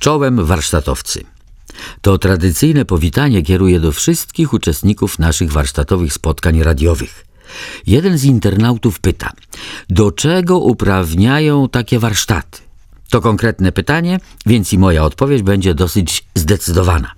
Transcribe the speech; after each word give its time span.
Czołem 0.00 0.44
warsztatowcy. 0.44 1.24
To 2.02 2.18
tradycyjne 2.18 2.84
powitanie 2.84 3.42
kieruję 3.42 3.80
do 3.80 3.92
wszystkich 3.92 4.52
uczestników 4.52 5.18
naszych 5.18 5.52
warsztatowych 5.52 6.12
spotkań 6.12 6.62
radiowych. 6.62 7.26
Jeden 7.86 8.18
z 8.18 8.24
internautów 8.24 9.00
pyta, 9.00 9.30
do 9.90 10.12
czego 10.12 10.58
uprawniają 10.58 11.68
takie 11.68 11.98
warsztaty? 11.98 12.58
To 13.10 13.20
konkretne 13.20 13.72
pytanie, 13.72 14.20
więc 14.46 14.72
i 14.72 14.78
moja 14.78 15.04
odpowiedź 15.04 15.42
będzie 15.42 15.74
dosyć 15.74 16.24
zdecydowana. 16.34 17.12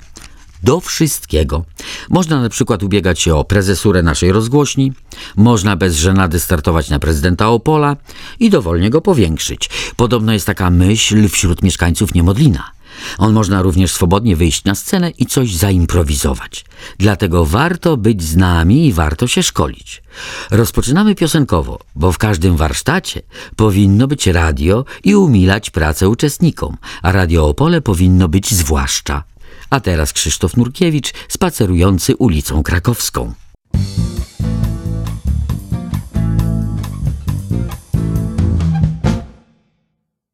Do 0.62 0.80
wszystkiego. 0.80 1.64
Można 2.10 2.40
na 2.40 2.48
przykład 2.48 2.82
ubiegać 2.82 3.20
się 3.20 3.34
o 3.34 3.44
prezesurę 3.44 4.02
naszej 4.02 4.32
rozgłośni, 4.32 4.92
można 5.36 5.76
bez 5.76 5.96
żenady 5.96 6.40
startować 6.40 6.90
na 6.90 6.98
prezydenta 6.98 7.48
Opola 7.48 7.96
i 8.40 8.50
dowolnie 8.50 8.90
go 8.90 9.00
powiększyć. 9.00 9.70
Podobno 9.96 10.32
jest 10.32 10.46
taka 10.46 10.70
myśl 10.70 11.28
wśród 11.28 11.62
mieszkańców 11.62 12.14
Niemodlina. 12.14 12.70
On 13.18 13.32
można 13.32 13.62
również 13.62 13.92
swobodnie 13.92 14.36
wyjść 14.36 14.64
na 14.64 14.74
scenę 14.74 15.10
i 15.10 15.26
coś 15.26 15.56
zaimprowizować. 15.56 16.64
Dlatego 16.98 17.46
warto 17.46 17.96
być 17.96 18.22
z 18.22 18.36
nami 18.36 18.86
i 18.86 18.92
warto 18.92 19.26
się 19.26 19.42
szkolić. 19.42 20.02
Rozpoczynamy 20.50 21.14
piosenkowo, 21.14 21.78
bo 21.94 22.12
w 22.12 22.18
każdym 22.18 22.56
warsztacie 22.56 23.22
powinno 23.56 24.06
być 24.06 24.26
radio 24.26 24.84
i 25.04 25.14
umilać 25.14 25.70
pracę 25.70 26.08
uczestnikom, 26.08 26.76
a 27.02 27.12
Radio 27.12 27.48
Opole 27.48 27.80
powinno 27.80 28.28
być 28.28 28.54
zwłaszcza. 28.54 29.31
A 29.72 29.80
teraz 29.80 30.12
Krzysztof 30.12 30.56
Nurkiewicz 30.56 31.12
spacerujący 31.28 32.16
ulicą 32.16 32.62
krakowską. 32.62 33.32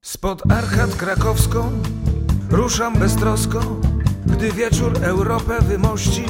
Spod 0.03 0.53
Archat 0.53 0.97
krakowską 0.97 1.83
ruszam 2.51 2.99
beztrosko, 2.99 3.61
gdy 4.27 4.53
wieczór 4.53 4.99
Europę 5.03 5.59
wymości. 5.63 6.25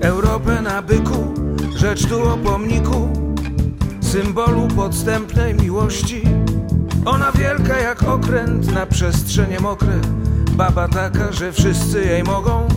Europę 0.00 0.62
na 0.62 0.82
byku, 0.82 1.34
rzecz 1.76 2.06
tu 2.06 2.28
o 2.28 2.36
pomniku, 2.36 3.12
symbolu 4.00 4.68
podstępnej 4.68 5.54
miłości. 5.54 6.22
Ona 7.04 7.32
wielka 7.32 7.78
jak 7.78 8.02
okręt 8.02 8.72
na 8.72 8.86
przestrzenie 8.86 9.60
mokre, 9.60 10.00
baba 10.52 10.88
taka, 10.88 11.32
że 11.32 11.52
wszyscy 11.52 12.04
jej 12.04 12.22
mogą. 12.22 12.68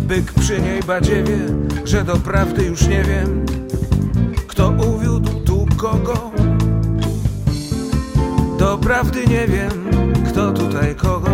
Byk 0.00 0.32
przy 0.32 0.60
niej 0.60 0.82
badziewie, 0.82 1.38
że 1.84 2.04
doprawdy 2.04 2.64
już 2.64 2.86
nie 2.86 3.04
wiem, 3.04 3.46
kto 4.48 4.68
uwiódł 4.70 5.40
tu 5.40 5.66
kogo. 5.76 6.30
Doprawdy 8.58 9.26
nie 9.26 9.46
wiem, 9.46 9.70
kto 10.26 10.52
tutaj 10.52 10.94
kogo. 10.94 11.31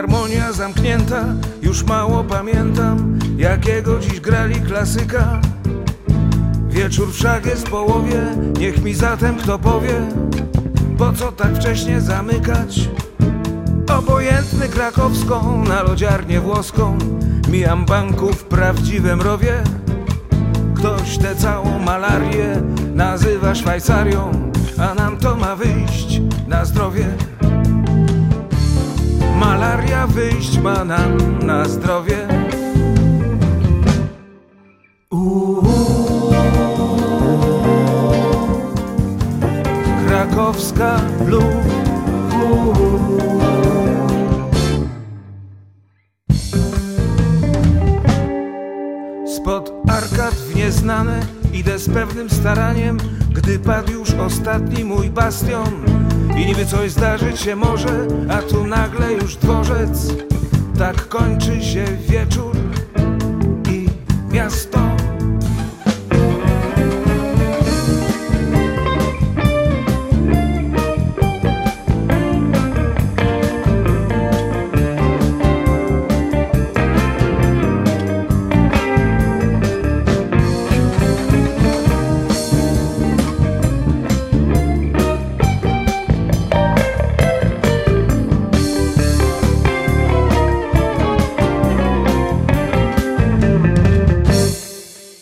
Filharmonia 0.00 0.52
zamknięta, 0.52 1.24
już 1.62 1.84
mało 1.84 2.24
pamiętam, 2.24 3.18
jakiego 3.36 3.98
dziś 3.98 4.20
grali 4.20 4.54
klasyka. 4.54 5.40
Wieczór 6.68 7.12
wszak 7.12 7.46
jest 7.46 7.66
w 7.66 7.70
połowie, 7.70 8.22
niech 8.58 8.82
mi 8.82 8.94
zatem 8.94 9.36
kto 9.36 9.58
powie, 9.58 10.08
po 10.98 11.12
co 11.12 11.32
tak 11.32 11.54
wcześnie 11.54 12.00
zamykać? 12.00 12.88
Obojętny 13.98 14.68
krakowską, 14.68 15.64
na 15.64 15.82
lodziarnię 15.82 16.40
włoską, 16.40 16.98
mijam 17.48 17.84
banków 17.84 18.36
w 18.36 18.44
prawdziwym 18.44 19.20
rowie. 19.20 19.62
Ktoś 20.74 21.18
tę 21.18 21.36
całą 21.36 21.78
malarię 21.78 22.62
nazywa 22.94 23.54
Szwajcarią, 23.54 24.52
a 24.78 24.94
nam 24.94 25.16
to 25.16 25.36
ma 25.36 25.56
wyjść 25.56 26.20
na 26.48 26.64
zdrowie. 26.64 27.06
Malaria 29.40 30.06
wyjść 30.06 30.58
ma 30.58 30.84
nam 30.84 31.38
na 31.46 31.64
zdrowie. 31.64 32.28
Krakowska 40.06 41.00
Blue. 41.24 41.62
Spod 49.36 49.72
arkad 49.88 50.34
w 50.34 50.56
nieznane 50.56 51.20
idę 51.52 51.78
z 51.78 51.88
pewnym 51.88 52.30
staraniem, 52.30 52.98
gdy 53.34 53.58
padł 53.58 53.92
już 53.92 54.10
ostatni 54.10 54.84
mój 54.84 55.10
bastion. 55.10 56.00
I 56.40 56.46
niby 56.46 56.66
coś 56.66 56.90
zdarzyć 56.90 57.40
się 57.40 57.56
może, 57.56 58.06
a 58.30 58.42
tu 58.42 58.66
nagle 58.66 59.12
już 59.12 59.36
dworzec. 59.36 60.14
Tak 60.78 61.08
kończy 61.08 61.62
się 61.62 61.84
wieczór 62.08 62.56
i 63.70 63.86
miasto. 64.32 64.89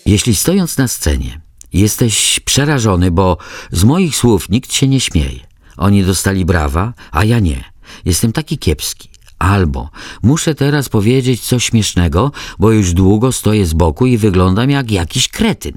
Jeśli 0.09 0.37
stojąc 0.37 0.79
na 0.79 0.89
scenie 0.89 1.41
jesteś 1.73 2.41
przerażony, 2.41 3.11
bo 3.11 3.37
z 3.73 3.85
moich 3.85 4.17
słów 4.17 4.49
nikt 4.49 4.73
się 4.73 4.89
nie 4.89 5.01
śmieje, 5.01 5.41
oni 5.77 6.05
dostali 6.05 6.45
brawa, 6.45 6.95
a 7.11 7.25
ja 7.25 7.39
nie, 7.39 7.65
jestem 8.05 8.33
taki 8.33 8.59
kiepski. 8.59 9.09
Albo 9.39 9.91
muszę 10.23 10.55
teraz 10.55 10.89
powiedzieć 10.89 11.41
coś 11.41 11.65
śmiesznego, 11.65 12.33
bo 12.59 12.73
już 12.73 12.93
długo 12.93 13.33
stoję 13.33 13.67
z 13.67 13.73
boku 13.73 14.07
i 14.07 14.19
wyglądam 14.19 14.71
jak 14.71 14.91
jakiś 14.91 15.29
kretyn. 15.29 15.77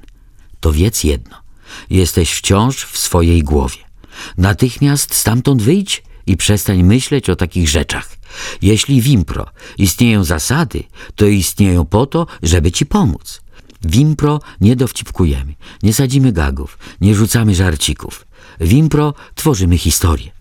To 0.59 0.71
wiedz 0.71 1.03
jedno, 1.03 1.35
jesteś 1.89 2.31
wciąż 2.31 2.85
w 2.85 2.97
swojej 2.97 3.43
głowie. 3.43 3.79
Natychmiast 4.37 5.15
stamtąd 5.15 5.61
wyjdź 5.61 6.03
i 6.27 6.37
przestań 6.37 6.83
myśleć 6.83 7.29
o 7.29 7.35
takich 7.35 7.69
rzeczach. 7.69 8.09
Jeśli 8.61 9.01
w 9.01 9.07
impro 9.07 9.45
istnieją 9.77 10.23
zasady, 10.23 10.83
to 11.15 11.25
istnieją 11.25 11.85
po 11.85 12.05
to, 12.05 12.27
żeby 12.43 12.71
ci 12.71 12.85
pomóc. 12.85 13.41
W 13.81 13.95
impro 13.95 14.39
nie 14.61 14.75
dowcipkujemy, 14.75 15.53
nie 15.83 15.93
sadzimy 15.93 16.31
gagów, 16.31 16.77
nie 17.01 17.15
rzucamy 17.15 17.55
żarcików. 17.55 18.25
W 18.59 18.71
impro 18.71 19.13
tworzymy 19.35 19.77
historie. 19.77 20.31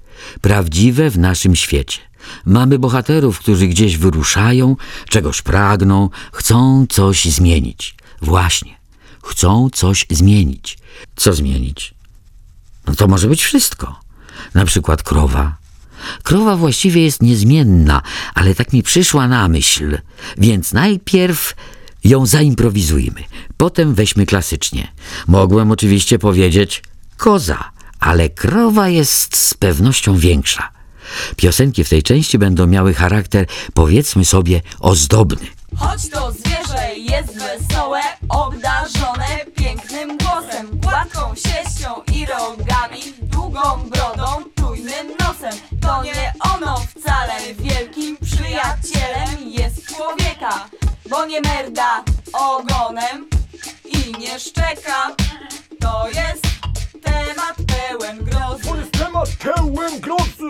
Prawdziwe 0.40 1.10
w 1.10 1.18
naszym 1.18 1.56
świecie. 1.56 1.98
Mamy 2.44 2.78
bohaterów, 2.78 3.38
którzy 3.38 3.66
gdzieś 3.66 3.96
wyruszają, 3.96 4.76
czegoś 5.08 5.42
pragną, 5.42 6.08
chcą 6.32 6.86
coś 6.88 7.24
zmienić. 7.24 7.94
Właśnie, 8.22 8.76
chcą 9.22 9.70
coś 9.70 10.06
zmienić. 10.10 10.78
Co 11.16 11.32
zmienić? 11.32 11.94
No 12.86 12.94
to 12.94 13.08
może 13.08 13.28
być 13.28 13.42
wszystko. 13.44 14.00
Na 14.54 14.64
przykład 14.64 15.02
krowa. 15.02 15.56
Krowa 16.22 16.56
właściwie 16.56 17.03
jest 17.03 17.22
niezmienna, 17.22 18.03
ale 18.34 18.54
tak 18.54 18.72
mi 18.72 18.82
przyszła 18.82 19.28
na 19.28 19.48
myśl, 19.48 19.98
więc 20.38 20.72
najpierw 20.72 21.54
ją 22.04 22.26
zaimprowizujmy, 22.26 23.24
potem 23.56 23.94
weźmy 23.94 24.26
klasycznie. 24.26 24.92
Mogłem 25.26 25.70
oczywiście 25.70 26.18
powiedzieć 26.18 26.82
koza, 27.16 27.70
ale 28.00 28.28
krowa 28.28 28.88
jest 28.88 29.36
z 29.36 29.54
pewnością 29.54 30.16
większa. 30.16 30.68
Piosenki 31.36 31.84
w 31.84 31.88
tej 31.88 32.02
części 32.02 32.38
będą 32.38 32.66
miały 32.66 32.94
charakter, 32.94 33.47
powiedzmy 33.74 34.24
sobie, 34.24 34.62
ozdobny. 34.80 35.47
Choć 35.76 36.10
to 36.10 36.32
zwierzę 36.32 36.97
jest 36.97 37.38
wesołe, 37.38 38.00
obdarzone 38.28 39.26
pięknym 39.56 40.18
głosem, 40.18 40.66
gładką 40.72 41.34
sieścią 41.34 41.88
i 42.14 42.26
rogami, 42.26 43.03
długą 43.22 43.60
brodą, 43.91 44.24
tujnym 44.54 45.06
nosem. 45.20 45.60
To 45.80 46.04
nie 46.04 46.32
ono 46.54 46.76
wcale 46.76 47.54
wielkim 47.54 48.16
przyjacielem 48.16 49.50
jest 49.50 49.86
człowieka, 49.86 50.68
bo 51.10 51.27
nie 51.27 51.41
merda 51.41 52.04
ogonem 52.33 53.28
i 53.84 54.12
nie 54.18 54.41
szczeka. 54.41 55.16
To 55.80 56.09
jest 56.09 56.47
temat 57.03 57.57
pełen 57.66 58.24
grozy. 58.24 58.65
To 58.65 58.77
jest 58.77 58.92
temat 58.92 59.28
pełen 59.39 60.01
grozy. 60.01 60.48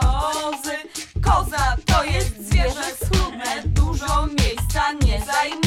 kozy. 0.00 0.76
Koza 1.22 1.76
to 1.86 2.04
jest 2.04 2.48
zwierzę 2.48 2.96
schludne, 3.04 3.62
dużo 3.64 4.26
miejsca 4.26 4.92
nie 4.92 5.22
zajmuje 5.26 5.65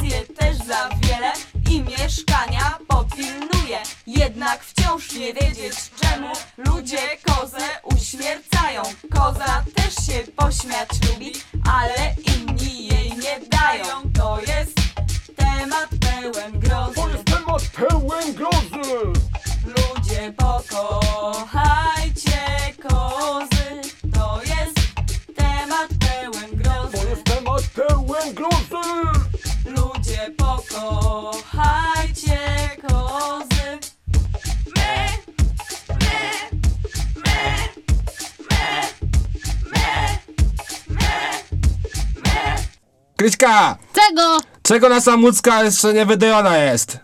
zje 0.00 0.26
też 0.38 0.56
za 0.56 0.88
wiele 1.02 1.32
i 1.70 1.82
mieszkania 1.82 2.78
popilnuje. 2.88 3.78
Jednak 4.06 4.64
wciąż 4.64 5.12
nie 5.12 5.34
wiedzieć 5.34 5.74
czemu 6.00 6.32
ludzie 6.56 6.98
Czego? 43.92 44.38
Czego 44.62 44.88
nasza 44.88 45.16
mucka 45.16 45.64
jeszcze 45.64 45.92
nie 45.94 46.06
wydojona 46.06 46.56
jest? 46.58 46.98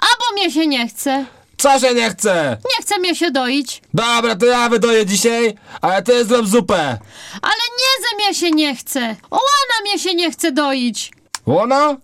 Albo 0.00 0.32
mnie 0.32 0.50
się 0.50 0.66
nie 0.66 0.88
chce. 0.88 1.24
Co 1.58 1.78
się 1.80 1.94
nie 1.94 2.10
chce? 2.10 2.56
Nie 2.76 2.82
chce 2.84 2.98
mnie 2.98 3.14
się 3.16 3.30
doić. 3.30 3.82
Dobra, 3.94 4.36
to 4.36 4.46
ja 4.46 4.68
wydoję 4.68 5.06
dzisiaj, 5.06 5.54
ale 5.80 6.02
ty 6.02 6.24
zrób 6.24 6.48
zupę. 6.48 6.98
Ale 7.42 7.62
nie 7.78 8.08
ze 8.08 8.16
mnie 8.16 8.34
się 8.34 8.50
nie 8.50 8.76
chce. 8.76 9.00
Łana 9.30 9.76
mnie 9.82 9.98
się 9.98 10.14
nie 10.14 10.30
chce 10.30 10.52
doić. 10.52 11.12
Łona? 11.46 11.96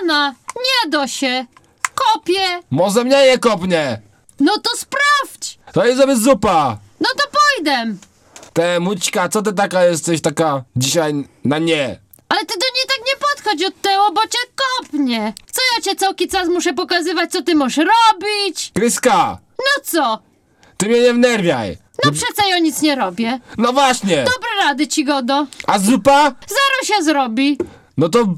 Łana, 0.00 0.34
nie 0.56 0.90
do 0.90 1.06
się. 1.06 1.46
Kopie. 1.94 2.62
Może 2.70 3.04
mnie 3.04 3.16
je 3.16 3.38
kopnie. 3.38 4.00
No 4.40 4.52
to 4.58 4.70
sprawdź. 4.76 5.58
To 5.72 5.86
jest 5.86 6.00
sobie 6.00 6.16
zupa. 6.16 6.78
No 7.00 7.08
to 7.16 7.24
pójdę. 7.38 7.94
Te 8.52 8.80
mućka, 8.80 9.28
co 9.28 9.42
ty 9.42 9.52
taka 9.52 9.84
jesteś 9.84 10.20
taka 10.20 10.62
dzisiaj 10.76 11.14
na 11.44 11.58
nie? 11.58 11.98
Ale 12.28 12.40
ty 12.40 12.54
do 12.58 12.66
tyłu, 13.90 14.14
bo 14.14 14.20
cię 14.22 14.38
kopnie. 14.56 15.32
Co 15.52 15.60
ja 15.76 15.82
cię 15.82 15.96
całki 15.96 16.28
czas 16.28 16.48
muszę 16.48 16.72
pokazywać, 16.72 17.30
co 17.32 17.42
ty 17.42 17.54
możesz 17.54 17.76
robić? 17.76 18.70
Kryska, 18.74 19.38
No 19.58 19.82
co? 19.84 20.18
ty 20.76 20.88
mnie 20.88 21.00
nie 21.00 21.14
wnerwiaj. 21.14 21.76
No 22.04 22.12
przecież 22.12 22.48
ja 22.50 22.58
nic 22.58 22.82
nie 22.82 22.94
robię. 22.94 23.40
No 23.58 23.72
właśnie. 23.72 24.16
Dobre 24.16 24.48
rady 24.64 24.86
ci, 24.86 25.04
Godo. 25.04 25.46
A 25.66 25.78
zupa? 25.78 26.22
Zero 26.48 26.98
się 26.98 27.04
zrobi. 27.04 27.58
No 27.96 28.08
to 28.08 28.34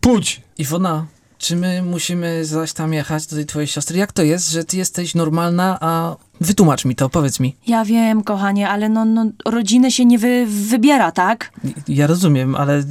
pójdź. 0.00 0.40
Iwona, 0.58 1.06
czy 1.38 1.56
my 1.56 1.82
musimy 1.82 2.44
zaś 2.44 2.72
tam 2.72 2.92
jechać 2.94 3.26
do 3.26 3.36
tej 3.36 3.46
twojej 3.46 3.66
siostry? 3.66 3.98
Jak 3.98 4.12
to 4.12 4.22
jest, 4.22 4.50
że 4.50 4.64
ty 4.64 4.76
jesteś 4.76 5.14
normalna, 5.14 5.78
a 5.80 6.16
wytłumacz 6.42 6.84
mi 6.84 6.94
to, 6.96 7.08
powiedz 7.08 7.40
mi. 7.40 7.56
Ja 7.66 7.84
wiem, 7.84 8.22
kochanie, 8.22 8.68
ale 8.68 8.88
no, 8.88 9.04
no 9.04 9.26
rodziny 9.44 9.90
się 9.90 10.04
nie 10.04 10.18
wy, 10.18 10.46
wybiera, 10.46 11.12
tak? 11.12 11.52
Ja 11.88 12.06
rozumiem, 12.06 12.54
ale 12.54 12.82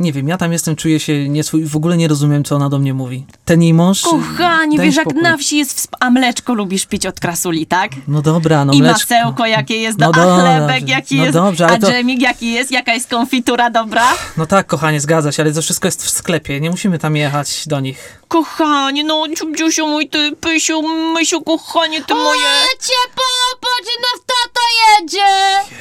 nie 0.00 0.12
wiem, 0.12 0.28
ja 0.28 0.38
tam 0.38 0.52
jestem, 0.52 0.76
czuję 0.76 1.00
się 1.00 1.28
nieswój, 1.28 1.64
w 1.64 1.76
ogóle 1.76 1.96
nie 1.96 2.08
rozumiem, 2.08 2.44
co 2.44 2.56
ona 2.56 2.68
do 2.68 2.78
mnie 2.78 2.94
mówi. 2.94 3.26
Ten 3.44 3.62
jej 3.62 3.74
mąż... 3.74 4.02
Kochanie, 4.02 4.78
wiesz, 4.78 4.96
jak 4.96 5.04
spokój. 5.04 5.22
na 5.22 5.36
wsi 5.36 5.58
jest, 5.58 5.78
wsp- 5.78 5.96
a 6.00 6.10
mleczko 6.10 6.54
lubisz 6.54 6.86
pić 6.86 7.06
od 7.06 7.20
krasuli, 7.20 7.66
tak? 7.66 7.90
No 8.08 8.22
dobra, 8.22 8.64
no 8.64 8.72
I 8.72 8.80
mleczko. 8.82 9.14
masełko 9.14 9.46
jakie 9.46 9.76
jest, 9.76 9.98
No 9.98 10.12
do, 10.12 10.20
a 10.22 10.24
dobrze, 10.26 10.42
chlebek 10.42 10.88
jaki 10.88 11.16
no 11.16 11.22
jest, 11.24 11.34
dobrze, 11.34 11.66
a 11.66 11.78
to- 11.78 11.86
dżemik 11.86 12.20
jaki 12.22 12.52
jest, 12.52 12.70
jaka 12.72 12.94
jest 12.94 13.10
konfitura 13.10 13.70
dobra? 13.70 14.04
No 14.36 14.46
tak, 14.46 14.66
kochanie, 14.66 15.00
zgadza 15.00 15.32
się, 15.32 15.42
ale 15.42 15.52
to 15.52 15.62
wszystko 15.62 15.88
jest 15.88 16.02
w 16.04 16.10
sklepie, 16.10 16.60
nie 16.60 16.70
musimy 16.70 16.98
tam 16.98 17.16
jechać 17.16 17.64
do 17.68 17.80
nich. 17.80 18.22
Kochanie, 18.28 19.04
no 19.04 19.24
ciubdziusiu 19.36 19.86
mój, 19.86 20.08
ty, 20.08 20.32
pysiu, 20.40 20.82
mysiu, 21.14 21.40
kochanie, 21.42 22.04
ty 22.04 22.14
moje... 22.14 22.42
Cię 22.80 22.94
popatrz, 23.14 23.90
no 24.02 24.20
tato 24.26 24.60
jedzie. 25.00 25.26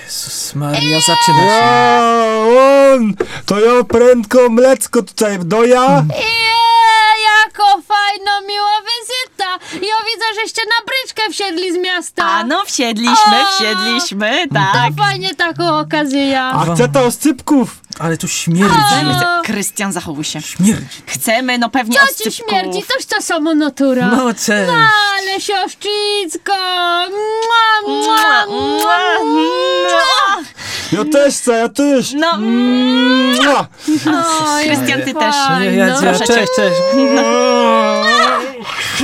Jezus 0.05 0.55
Maria, 0.55 0.99
zaczyna 0.99 1.37
się. 1.37 1.43
Ja, 1.45 2.45
on! 2.93 3.13
To 3.45 3.59
ja 3.59 3.83
prędko 3.83 4.49
mlecko 4.49 5.01
tutaj 5.01 5.39
doja. 5.39 6.03
Jej, 6.15 7.23
jako 7.23 7.81
fajno, 7.81 8.41
miła 8.47 8.77
wizyta. 8.81 9.49
Ja 9.73 9.95
widzę, 10.05 10.41
żeście 10.41 10.61
na 10.65 10.85
bryczkę 10.85 11.21
wsiedli 11.31 11.73
z 11.73 11.77
miasta. 11.77 12.23
A 12.25 12.43
no, 12.43 12.63
wsiedliśmy, 12.65 13.41
O! 13.41 13.55
wsiedliśmy, 13.55 14.47
To 14.47 14.53
tak. 14.53 14.93
fajnie 14.97 15.35
taką 15.35 15.79
okazję 15.79 16.27
ja. 16.29 16.51
A 16.51 16.73
chce 16.73 16.89
to 16.89 16.99
oscypków. 17.05 17.69
Ale 17.99 18.17
tu 18.17 18.27
śmierdzi. 18.27 18.75
Krystian, 19.43 19.91
zachowuj 19.93 20.23
się. 20.23 20.41
Śmierdzi. 20.41 20.85
Chcemy, 21.07 21.57
no 21.57 21.69
pewnie 21.69 21.95
Co 21.99 22.05
ci 22.05 22.11
oscypków. 22.29 22.49
śmierdzi? 22.49 22.83
Toż 22.83 23.05
to 23.05 23.21
samo 23.21 23.53
natura. 23.55 24.07
No 24.07 24.33
cześć. 24.33 24.71
Ale 25.19 25.41
siostrzycko! 25.41 26.53
Mua, 27.09 27.93
mua, 27.95 28.45
Mua, 28.47 28.97
mua, 29.23 29.23
mua. 29.23 30.01
Ja 30.91 31.05
też 31.11 31.35
chcę, 31.35 31.51
ja 31.53 31.69
też. 31.69 32.13
No, 32.13 32.37
Mua. 32.37 33.67
Oj, 34.47 34.63
Krystian, 34.65 35.01
ty 35.01 35.13
też. 35.13 35.35
Ja, 35.49 35.59
ja, 35.63 35.71
ja, 35.87 35.95
Proszę 36.01 36.19
cię. 36.19 36.33
cześć, 36.33 36.51
cześć. 36.55 36.81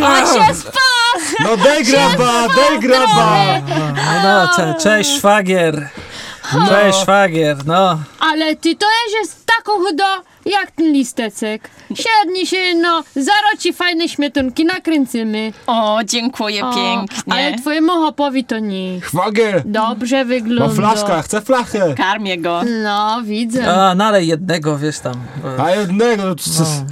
On 0.03 0.25
się 0.27 0.55
spas! 0.55 1.35
No 1.39 1.57
daj 1.57 1.83
graba, 1.83 2.47
daj 2.55 2.79
graba. 2.79 3.35
No, 4.23 4.23
no, 4.23 4.47
cze, 4.55 4.75
cześć 4.83 5.17
szwagier. 5.17 5.89
Cześć 6.69 6.97
szwagier, 6.99 7.65
no. 7.65 7.99
Ale 8.19 8.55
ty 8.55 8.75
to 8.75 8.85
jest 9.19 9.45
taką 9.57 9.71
chudo, 9.71 10.03
jak 10.45 10.71
ten 10.71 10.91
listecek. 10.91 11.69
Siedni 11.95 12.47
się, 12.47 12.75
no, 12.81 13.03
zaro 13.15 13.57
ci 13.59 13.73
fajne 13.73 14.09
śmietunki, 14.09 14.65
nakręcimy. 14.65 15.53
O, 15.67 15.99
dziękuję 16.05 16.65
O, 16.65 16.73
pięknie. 16.75 17.33
Ale 17.33 17.57
twojemu 17.57 17.91
hopowi 17.91 18.43
to 18.45 18.59
nie. 18.59 19.01
Szwagier. 19.01 19.61
Dobrze 19.65 20.17
Ma 20.17 20.25
wygląda. 20.25 20.75
flaszka, 20.75 21.21
chcę 21.21 21.41
flachę. 21.41 21.93
Karmię 21.97 22.37
go. 22.37 22.61
No, 22.83 23.21
widzę. 23.23 23.73
A, 23.73 23.95
nalej 23.95 24.27
jednego, 24.27 24.77
wiesz 24.77 24.99
tam. 24.99 25.15
A 25.63 25.71
jednego. 25.71 26.35
to- 26.35 26.43
to- 26.43 26.85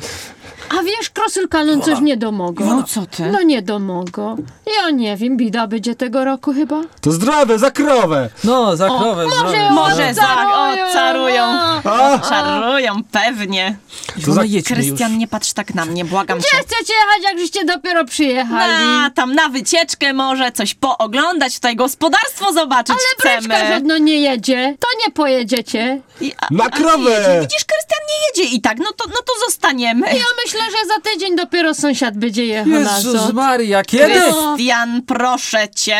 A 0.80 0.84
wiesz, 0.84 1.10
krosulka, 1.10 1.64
no 1.64 1.82
coś 1.82 2.00
nie 2.02 2.18
domogą. 2.18 2.66
No 2.66 2.84
co 2.84 3.06
ty? 3.06 3.26
No 3.32 3.42
nie 3.42 3.62
domogą. 3.62 4.36
Ja 4.84 4.90
nie 4.90 5.18
wiem, 5.18 5.38
bida 5.38 5.68
będzie 5.68 5.96
tego 5.96 6.26
roku 6.26 6.54
chyba. 6.54 6.82
To 7.02 7.12
zdrowe, 7.12 7.60
za 7.60 7.72
krowę. 7.72 8.30
No, 8.44 8.76
za 8.76 8.88
krowę 8.88 9.26
może 9.26 9.38
zrobię. 9.40 9.70
Może 9.72 10.14
za, 10.14 10.48
o, 10.56 10.94
carują. 10.94 11.54
no. 11.86 12.20
Czarują, 12.30 13.04
pewnie. 13.12 13.78
Jedźmy 14.18 14.46
już. 14.48 14.64
Krystian, 14.64 15.18
nie 15.18 15.28
patrz 15.28 15.54
tak 15.54 15.76
na 15.76 15.86
mnie, 15.86 16.06
błagam 16.06 16.40
Gdzie 16.40 16.48
cię. 16.50 16.58
chcecie 16.58 16.94
jechać, 16.94 17.24
jak 17.24 17.40
żeście 17.40 17.66
dopiero 17.66 18.06
przyjechali? 18.06 18.86
Na, 18.86 19.10
tam 19.16 19.36
na 19.36 19.50
wycieczkę 19.50 20.14
może, 20.14 20.52
coś 20.52 20.74
pooglądać, 20.74 21.56
tutaj 21.56 21.76
gospodarstwo 21.76 22.54
zobaczyć 22.54 22.96
Ale 23.24 23.34
bryczka 23.40 23.56
chcemy. 23.56 23.74
żadno 23.74 23.98
nie 23.98 24.20
jedzie. 24.22 24.76
To 24.80 24.88
nie 25.06 25.14
pojedziecie. 25.14 26.02
I, 26.22 26.34
a, 26.42 26.48
Na 26.52 26.64
a 26.64 26.68
nie 26.68 26.72
krowę. 26.72 27.10
jedzie. 27.12 27.42
Widzisz, 27.42 27.66
Krystian 27.66 28.00
nie 28.10 28.44
jedzie 28.44 28.56
i 28.56 28.62
tak, 28.62 28.78
no 28.78 28.92
to, 28.98 29.10
no 29.10 29.16
to 29.26 29.34
zostaniemy. 29.46 30.08
Ja 30.08 30.24
myślę, 30.46 30.59
że 30.64 30.88
za 30.88 31.12
tydzień 31.12 31.36
dopiero 31.36 31.74
sąsiad 31.74 32.18
będzie 32.18 32.46
jechał 32.46 32.80
na 32.84 32.98
Jezus. 32.98 33.34
Maria, 33.34 33.84
kiedy? 33.84 34.14
Krystian, 34.14 35.02
proszę 35.02 35.68
cię. 35.76 35.98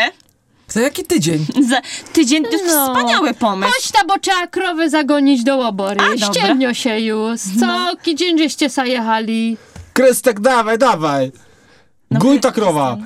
Za 0.68 0.80
jaki 0.80 1.04
tydzień? 1.04 1.46
Za 1.68 1.80
tydzień 2.12 2.44
to 2.44 2.50
jest 2.50 2.64
No. 2.66 2.86
wspaniały 2.86 3.34
pomysł. 3.34 3.72
Chodź 3.72 3.90
ta, 3.92 4.04
bo 4.04 4.18
trzeba 4.18 4.46
krowy 4.46 4.90
zagonić 4.90 5.44
do 5.44 5.56
łobory. 5.56 6.00
A. 6.00 6.26
Ściemnio 6.32 6.74
się 6.74 7.00
już. 7.00 7.40
Co? 7.60 7.92
Dzień 8.14 8.38
żeście 8.38 8.68
zajechali. 8.70 9.56
Krystek, 9.92 10.40
dawaj, 10.40 10.78
dawaj. 10.78 11.32
Gój 12.10 12.40
ta 12.40 12.52
krowa. 12.52 12.96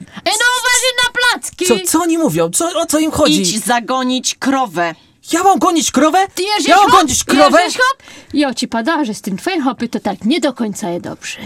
Ej, 0.00 0.32
no 0.40 0.46
uważaj 0.60 0.92
na 1.04 1.12
placki. 1.12 1.66
Co, 1.66 1.74
co 1.92 2.02
oni 2.02 2.18
mówią? 2.18 2.50
Co, 2.50 2.80
o 2.80 2.86
co 2.86 2.98
im 2.98 3.10
chodzi? 3.10 3.42
Idź 3.42 3.64
zagonić 3.64 4.34
krowę. 4.34 4.94
Ja 5.32 5.42
mam 5.42 5.58
gonić 5.58 5.90
krowę? 5.90 6.18
Ty 6.34 6.42
jeżdżesz 6.42 6.68
Ja 6.68 6.76
mam 6.76 6.90
hop? 6.90 7.00
gonić 7.00 7.24
krowę? 7.24 7.62
Jeżdżesz 7.62 7.82
hop? 7.90 8.02
Ja 8.34 8.54
ci 8.54 8.68
pada, 8.68 9.04
że 9.04 9.14
z 9.14 9.20
tym 9.22 9.36
twoim 9.36 9.62
hopy 9.62 9.88
to 9.88 10.00
tak 10.00 10.24
nie 10.24 10.40
do 10.40 10.52
końca 10.52 10.90
je 10.90 11.00
dobrze. 11.00 11.38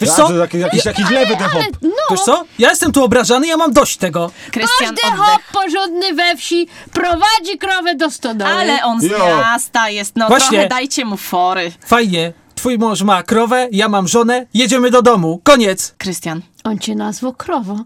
Wiesz 0.00 0.10
Ja, 0.10 0.16
co? 0.16 0.36
Jakiś, 0.36 0.60
jakiś, 0.60 0.84
jakiś 0.84 1.10
lewy 1.10 1.36
ten 1.36 1.48
hop. 1.48 1.54
Ale 1.62 1.64
no, 1.82 1.88
Wiesz 2.10 2.20
co? 2.20 2.44
Ja 2.58 2.70
jestem 2.70 2.92
tu 2.92 3.04
obrażany, 3.04 3.46
ja 3.46 3.56
mam 3.56 3.72
dość 3.72 3.96
tego. 3.96 4.30
Krystian, 4.50 4.94
każdy 4.96 5.02
oddech. 5.06 5.20
hop 5.26 5.42
porządny 5.52 6.14
we 6.14 6.36
wsi 6.36 6.68
prowadzi 6.92 7.58
krowę 7.60 7.94
do 7.94 8.10
stodoły. 8.10 8.50
Ale 8.50 8.82
on 8.84 9.00
z 9.00 9.04
Jo. 9.04 9.18
miasta 9.18 9.90
jest, 9.90 10.16
no 10.16 10.28
Właśnie. 10.28 10.48
trochę 10.50 10.68
dajcie 10.68 11.04
mu 11.04 11.16
fory. 11.16 11.72
Fajnie. 11.86 12.32
Twój 12.54 12.78
mąż 12.78 13.02
ma 13.02 13.22
krowę, 13.22 13.68
ja 13.72 13.88
mam 13.88 14.08
żonę, 14.08 14.46
jedziemy 14.54 14.90
do 14.90 15.02
domu. 15.02 15.40
Koniec. 15.44 15.94
Krystian, 15.98 16.40
On 16.64 16.78
cię 16.78 16.94
nazwał 16.94 17.32
krowo. 17.32 17.76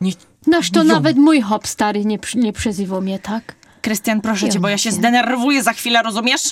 Nie, 0.00 0.12
Nasz 0.46 0.70
to 0.70 0.78
Jo. 0.78 0.84
nawet 0.84 1.16
mój 1.16 1.40
hop 1.40 1.66
stary 1.66 2.04
nie, 2.04 2.18
przy- 2.18 2.38
nie 2.38 2.52
przezywał 2.52 3.00
mnie 3.02 3.18
tak. 3.18 3.54
Krystian, 3.82 4.20
proszę 4.20 4.48
cię, 4.48 4.58
bo 4.60 4.68
ja 4.68 4.78
się 4.78 4.92
zdenerwuję 4.92 5.62
za 5.62 5.72
chwilę, 5.72 6.02
rozumiesz? 6.02 6.42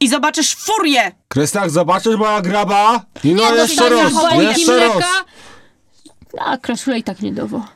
I 0.00 0.08
zobaczysz 0.08 0.54
furię! 0.54 1.12
Krystek, 1.28 1.70
zobaczysz 1.70 2.16
moja 2.16 2.40
graba? 2.40 3.04
I 3.24 3.34
no 3.34 3.50
Nie 3.50 3.56
jeszcze 3.56 3.90
dostaniesz 3.90 4.12
raz, 4.22 4.42
jeszcze 4.58 4.76
raz. 4.80 4.94
mleka. 4.94 5.08
A 6.40 6.56
kraszule 6.58 6.98
i 6.98 7.02
tak 7.02 7.20
nie 7.20 7.32
dowo. 7.32 7.66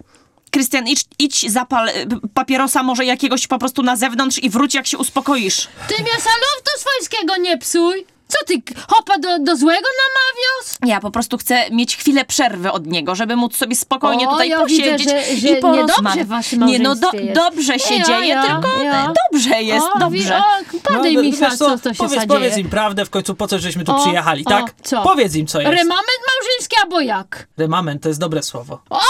Krystian, 0.50 0.86
idź, 0.88 1.04
idź 1.18 1.50
zapal 1.52 1.88
y, 1.88 2.06
papierosa 2.34 2.82
może 2.82 3.04
jakiegoś 3.04 3.46
po 3.46 3.58
prostu 3.58 3.82
na 3.82 3.96
zewnątrz 3.96 4.38
i 4.38 4.50
wróć 4.50 4.74
jak 4.74 4.86
się 4.86 4.98
uspokoisz. 4.98 5.68
Ty 5.88 5.94
mnie 6.02 6.10
salowtu 6.12 6.70
swojskiego 6.78 7.36
nie 7.36 7.58
psuj. 7.58 8.06
Co 8.28 8.38
ty, 8.46 8.54
hopa 8.88 9.18
do, 9.18 9.38
do 9.38 9.56
złego 9.56 9.88
namawiasz? 9.98 10.76
Ja 10.86 11.00
po 11.00 11.10
prostu 11.10 11.38
chcę 11.38 11.70
mieć 11.70 11.96
chwilę 11.96 12.24
przerwy 12.24 12.72
od 12.72 12.86
niego, 12.86 13.14
żeby 13.14 13.36
móc 13.36 13.56
sobie 13.56 13.76
spokojnie 13.76 14.28
O, 14.28 14.32
tutaj 14.32 14.48
ja 14.48 14.58
posiedzieć 14.60 14.98
widzę, 14.98 15.20
że- 15.24 15.36
że 15.36 15.48
i 15.48 15.60
porozmawiać. 15.60 16.52
Nie, 16.52 16.78
no 16.78 16.94
do, 16.94 17.10
dobrze 17.34 17.78
się 17.78 17.94
Ja, 17.94 18.04
dzieje, 18.04 18.26
ja, 18.28 18.42
tylko 18.42 18.82
ja. 18.82 19.12
dobrze 19.32 19.62
jest, 19.62 19.86
o, 19.94 19.98
dobrze. 19.98 20.38
O, 20.38 20.42
podaj 20.82 21.14
No, 21.14 21.22
mi 21.22 21.32
wiesz 21.32 21.56
co, 21.56 21.78
co 21.78 21.94
się 21.94 21.98
powiedz, 22.04 22.26
powiedz 22.26 22.56
im 22.58 22.70
prawdę 22.70 23.04
w 23.04 23.10
końcu, 23.10 23.34
po 23.34 23.48
co 23.48 23.58
żeśmy 23.58 23.84
tu 23.84 23.92
O, 23.96 24.00
przyjechali, 24.00 24.44
o, 24.44 24.50
tak? 24.50 24.74
co? 24.82 25.02
Powiedz 25.02 25.34
im, 25.34 25.46
co 25.46 25.60
jest. 25.60 25.70
Remament 25.70 26.18
małżeński 26.28 26.76
albo 26.82 27.00
jak? 27.00 27.48
Remament 27.58 28.02
to 28.02 28.08
jest 28.08 28.20
dobre 28.20 28.42
słowo. 28.42 28.80
O, 28.90 29.00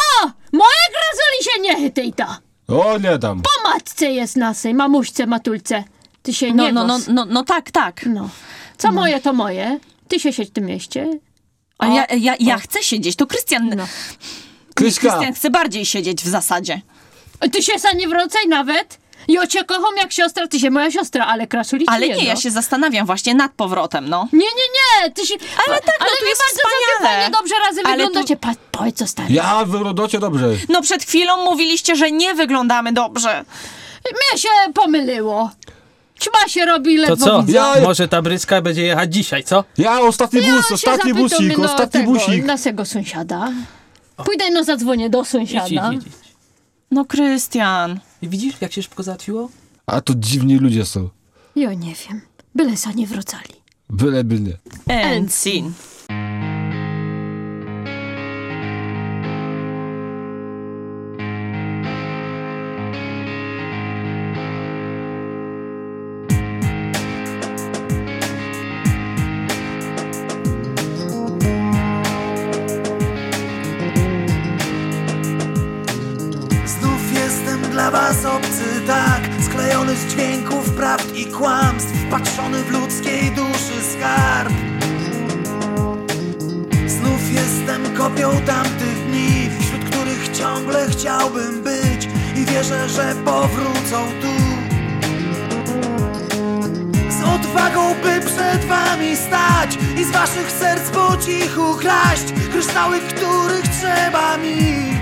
moje 0.52 0.84
grazoli 0.92 1.44
się 1.54 1.60
nie 1.60 1.76
chytejta. 1.76 2.38
O, 2.68 2.98
nie 2.98 3.18
dam. 3.18 3.42
Po 3.42 3.68
matce 3.70 4.06
jest 4.06 4.36
nasej, 4.36 4.74
mamuśce, 4.74 5.26
matulce. 5.26 5.84
Ty 6.22 6.34
się 6.34 6.54
No, 6.54 6.62
nie 6.64 6.72
no, 6.72 6.84
no, 6.86 6.98
no, 7.08 7.24
no 7.24 7.44
tak, 7.44 7.70
tak. 7.70 8.06
no. 8.06 8.28
Co 8.78 8.92
moje, 8.92 9.20
to 9.20 9.32
moje. 9.32 9.80
Ty 10.08 10.20
się 10.20 10.32
siedź 10.32 10.48
w 10.48 10.52
tym 10.52 10.64
mieście. 10.66 11.18
Ale 11.78 11.94
ja, 11.94 12.06
ja, 12.16 12.34
ja 12.40 12.58
chcę 12.58 12.82
siedzieć, 12.82 13.16
to 13.16 13.26
Krystian... 13.26 13.68
No. 13.76 13.86
Krystian 14.74 15.34
chce 15.34 15.50
bardziej 15.50 15.86
siedzieć 15.86 16.22
w 16.22 16.28
zasadzie. 16.28 16.80
Ty 17.52 17.62
się 17.62 17.78
sa 17.78 17.92
nie 17.92 18.08
wracaj 18.08 18.48
nawet. 18.48 18.98
Ja 19.28 19.46
cię 19.46 19.64
kocham 19.64 19.96
jak 19.96 20.12
siostra, 20.12 20.48
ty 20.48 20.60
się 20.60 20.70
moja 20.70 20.90
siostra, 20.90 21.26
ale 21.26 21.46
krasuli 21.46 21.84
ci 21.84 21.90
Ale 21.90 22.06
jedno. 22.06 22.22
nie, 22.22 22.28
ja 22.28 22.36
się 22.36 22.50
zastanawiam 22.50 23.06
właśnie 23.06 23.34
nad 23.34 23.52
powrotem, 23.52 24.08
no. 24.08 24.28
Nie, 24.32 24.38
nie, 24.38 24.44
nie, 25.04 25.10
ty 25.10 25.26
się... 25.26 25.34
Ale 25.66 25.76
tak, 25.76 25.86
no 26.00 26.06
ale 26.06 26.10
tu 26.18 26.24
wy 26.24 26.28
jest 26.28 26.42
wspaniale. 26.42 27.30
dobrze 27.30 27.54
razem 27.68 27.86
Ale 27.86 27.96
tu- 27.96 28.06
wyglądacie. 28.06 28.36
Pa, 28.36 28.52
powiedz 28.72 28.96
co 28.98 29.06
stary. 29.06 29.34
ja 29.34 29.64
w 29.64 29.74
rodocie 29.74 30.18
dobrze. 30.18 30.46
No 30.68 30.82
przed 30.82 31.02
chwilą 31.02 31.44
mówiliście, 31.44 31.96
że 31.96 32.10
nie 32.10 32.34
wyglądamy 32.34 32.92
dobrze. 32.92 33.44
Mnie 34.12 34.38
się 34.38 34.48
pomyliło. 34.74 35.50
Ćma 36.20 36.48
się 36.48 36.66
robi 36.66 36.96
To 36.96 37.02
ledwo 37.02 37.26
co? 37.26 37.42
widzę. 37.42 37.52
Ja- 37.58 37.74
Może 37.82 38.08
ta 38.08 38.22
bryska 38.22 38.62
będzie 38.62 38.82
jechać 38.82 39.14
dzisiaj, 39.14 39.44
co? 39.44 39.64
Ja 39.78 40.00
ostatni 40.00 40.40
Ja 40.40 40.56
bus, 40.56 40.68
się 40.68 40.74
ostatni 40.74 41.10
zapytam, 41.12 41.22
busik, 41.22 41.58
no, 41.58 41.64
ostatni 41.64 42.00
tego, 42.00 42.12
busik. 42.12 42.44
Naszego 42.44 42.84
sąsiada. 42.84 43.52
Pójdę 44.16 44.50
no 44.50 44.64
zadzwonię 44.64 45.10
do 45.10 45.20
Idź, 45.20 45.26
idź, 45.26 45.30
sąsiada. 45.30 45.92
idź, 45.92 46.06
idź. 46.06 46.12
No 46.90 47.04
Krystian. 47.04 48.00
I 48.22 48.28
widzisz, 48.28 48.54
jak 48.60 48.72
się 48.72 48.82
szybko 48.82 49.02
załatwiło? 49.02 49.50
A 49.86 50.00
to 50.00 50.12
dziwni 50.16 50.58
ludzie 50.58 50.84
są. 50.86 51.08
Ja 51.56 51.74
nie 51.74 51.94
wiem. 51.94 52.20
Byle 52.54 52.76
sa 52.76 52.92
nie 52.92 53.06
wracali. 53.06 53.54
Byle 53.90 54.24
by 54.24 54.40
nie. 54.40 54.56
And 55.16 55.32
kopią 88.18 88.40
tamtych 88.46 89.06
dni 89.06 89.50
Wśród 89.60 89.84
których 89.84 90.28
ciągle 90.28 90.88
chciałbym 90.90 91.62
być 91.62 92.08
I 92.36 92.44
wierzę, 92.44 92.88
że 92.88 93.14
powrócą 93.24 94.06
tu. 94.20 94.34
Z 97.10 97.24
odwagą, 97.24 97.94
by 98.02 98.20
przed 98.20 98.64
wami 98.64 99.16
stać 99.16 99.78
I 100.00 100.04
z 100.04 100.10
waszych 100.10 100.50
serc 100.50 100.90
po 100.90 101.16
cichu 101.16 101.74
kraść 101.74 102.24
Kryształy, 102.52 102.98
których 103.00 103.68
trzeba 103.68 104.36
mi. 104.36 104.98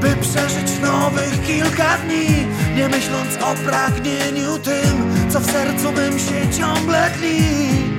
By 0.00 0.16
przeżyć 0.16 0.80
nowych 0.82 1.42
kilka 1.46 1.98
dni 1.98 2.46
Nie 2.76 2.88
myśląc 2.88 3.36
o 3.42 3.54
pragnieniu 3.54 4.58
tym 4.58 5.30
Co 5.30 5.40
w 5.40 5.50
sercu 5.50 5.92
bym 5.92 6.18
się 6.18 6.58
ciągle 6.58 7.10
tli 7.10 7.95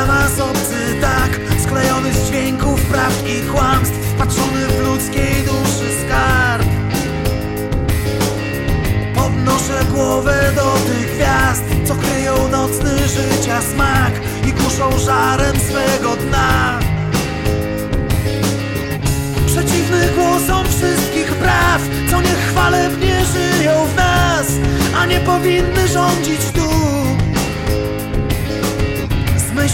dla 0.00 0.06
was 0.06 0.40
obcy, 0.40 1.00
tak. 1.00 1.60
Sklejony 1.62 2.14
z 2.14 2.28
dźwięków, 2.28 2.80
prawd 2.82 3.28
i 3.28 3.42
kłamstw 3.42 3.94
Wpatrzony 3.96 4.66
w 4.66 4.86
ludzkiej 4.86 5.42
duszy 5.44 5.88
skarb. 6.04 6.66
Podnoszę 9.14 9.84
głowę 9.94 10.52
do 10.56 10.72
tych 10.72 11.14
gwiazd 11.14 11.62
Co 11.84 11.94
kryją 11.94 12.48
nocny 12.48 12.90
życia 12.98 13.60
smak 13.74 14.12
I 14.48 14.52
kuszą 14.52 14.98
żarem 14.98 15.56
swego 15.56 16.16
dna. 16.16 16.78
Przeciwny 19.46 20.08
głosom 20.16 20.66
wszystkich 20.68 21.34
praw 21.34 21.82
Co 22.10 22.20
niechwalebnie 22.20 23.24
żyją 23.24 23.86
w 23.86 23.96
nas 23.96 24.46
A 25.00 25.06
nie 25.06 25.20
powinny 25.20 25.88
rządzić 25.88 26.40
tu 26.54 26.89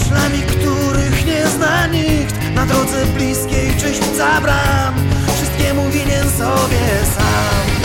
myślami, 0.09 0.41
których 0.41 1.25
nie 1.25 1.47
zna 1.47 1.87
nikt. 1.87 2.35
Na 2.55 2.65
drodze 2.65 3.05
bliskiej 3.05 3.71
czyśćca 3.79 4.41
bram 4.41 4.95
Wszystkiemu 5.35 5.89
winien 5.89 6.29
sobie 6.29 7.05
sam 7.15 7.76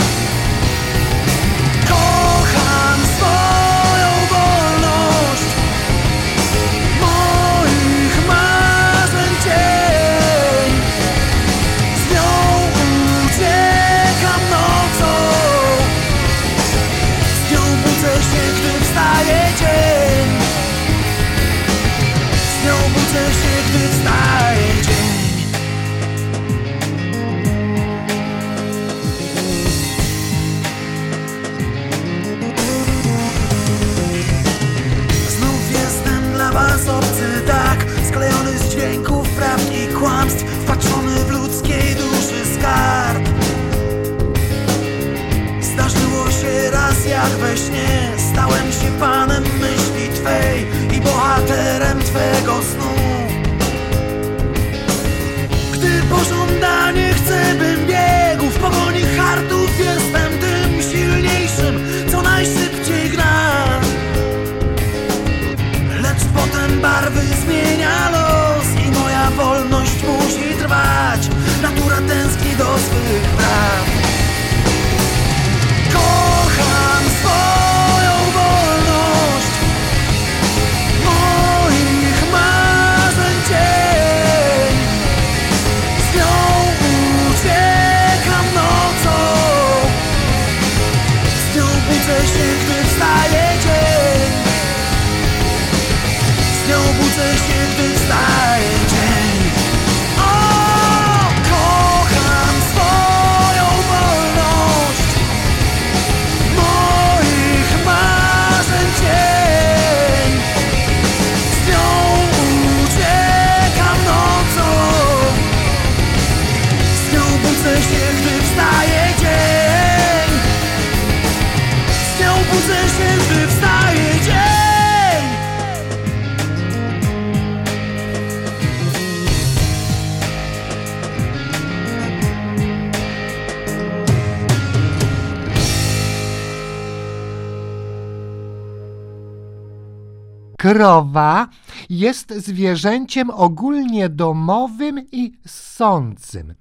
Krowa 140.63 141.47
jest 141.89 142.33
zwierzęciem 142.33 143.29
ogólnie 143.29 144.09
domowym 144.09 145.05
i 145.11 145.33
sącym. 145.47 146.53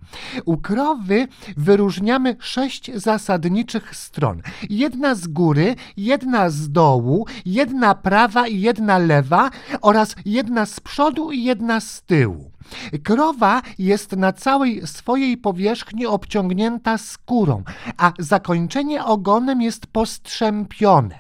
U 0.45 0.57
krowy 0.57 1.29
wyróżniamy 1.57 2.37
sześć 2.41 2.91
zasadniczych 2.95 3.97
stron. 3.97 4.43
Jedna 4.71 5.15
z 5.15 5.27
góry, 5.27 5.77
jedna 5.97 6.51
z 6.51 6.71
dołu, 6.71 7.27
jedna 7.47 7.95
prawa 7.95 8.49
i 8.49 8.61
jedna 8.61 8.99
lewa 8.99 9.51
oraz 9.81 10.17
jedna 10.25 10.67
z 10.67 10.81
przodu 10.81 11.33
i 11.33 11.45
jedna 11.45 11.81
z 11.81 12.03
tyłu. 12.03 12.51
Krowa 13.03 13.63
jest 13.79 14.13
na 14.13 14.33
całej 14.33 14.87
swojej 14.87 15.37
powierzchni 15.37 16.07
obciągnięta 16.07 16.99
skórą, 16.99 17.63
a 17.97 18.13
zakończenie 18.19 19.05
ogonem 19.05 19.63
jest 19.63 19.87
postrzępione. 19.87 21.19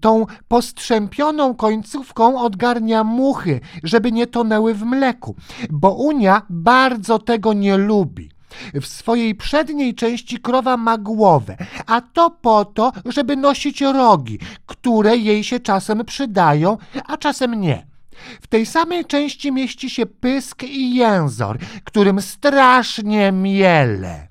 Tą 0.00 0.26
postrzępioną 0.48 1.54
końcówką 1.54 2.40
odgarnia 2.40 3.04
muchy, 3.04 3.60
żeby 3.82 4.12
nie 4.12 4.26
tonęły 4.26 4.74
w 4.74 4.82
mleku, 4.82 5.34
bo 5.70 5.94
Unia 5.94 6.42
bardzo 6.50 7.18
tego 7.18 7.52
nie 7.52 7.76
lubi. 7.76 8.30
W 8.74 8.86
swojej 8.86 9.34
przedniej 9.34 9.94
części 9.94 10.38
krowa 10.38 10.76
ma 10.76 10.98
głowę, 10.98 11.56
a 11.86 12.00
to 12.00 12.30
po 12.30 12.64
to, 12.64 12.92
żeby 13.04 13.36
nosić 13.36 13.80
rogi, 13.80 14.38
które 14.66 15.16
jej 15.16 15.44
się 15.44 15.60
czasem 15.60 16.04
przydają, 16.04 16.78
a 17.06 17.16
czasem 17.16 17.60
nie. 17.60 17.86
W 18.40 18.46
tej 18.46 18.66
samej 18.66 19.04
części 19.04 19.52
mieści 19.52 19.90
się 19.90 20.06
pysk 20.06 20.62
i 20.62 20.94
jęzor, 20.94 21.58
którym 21.84 22.22
strasznie 22.22 23.32
miele. 23.32 24.27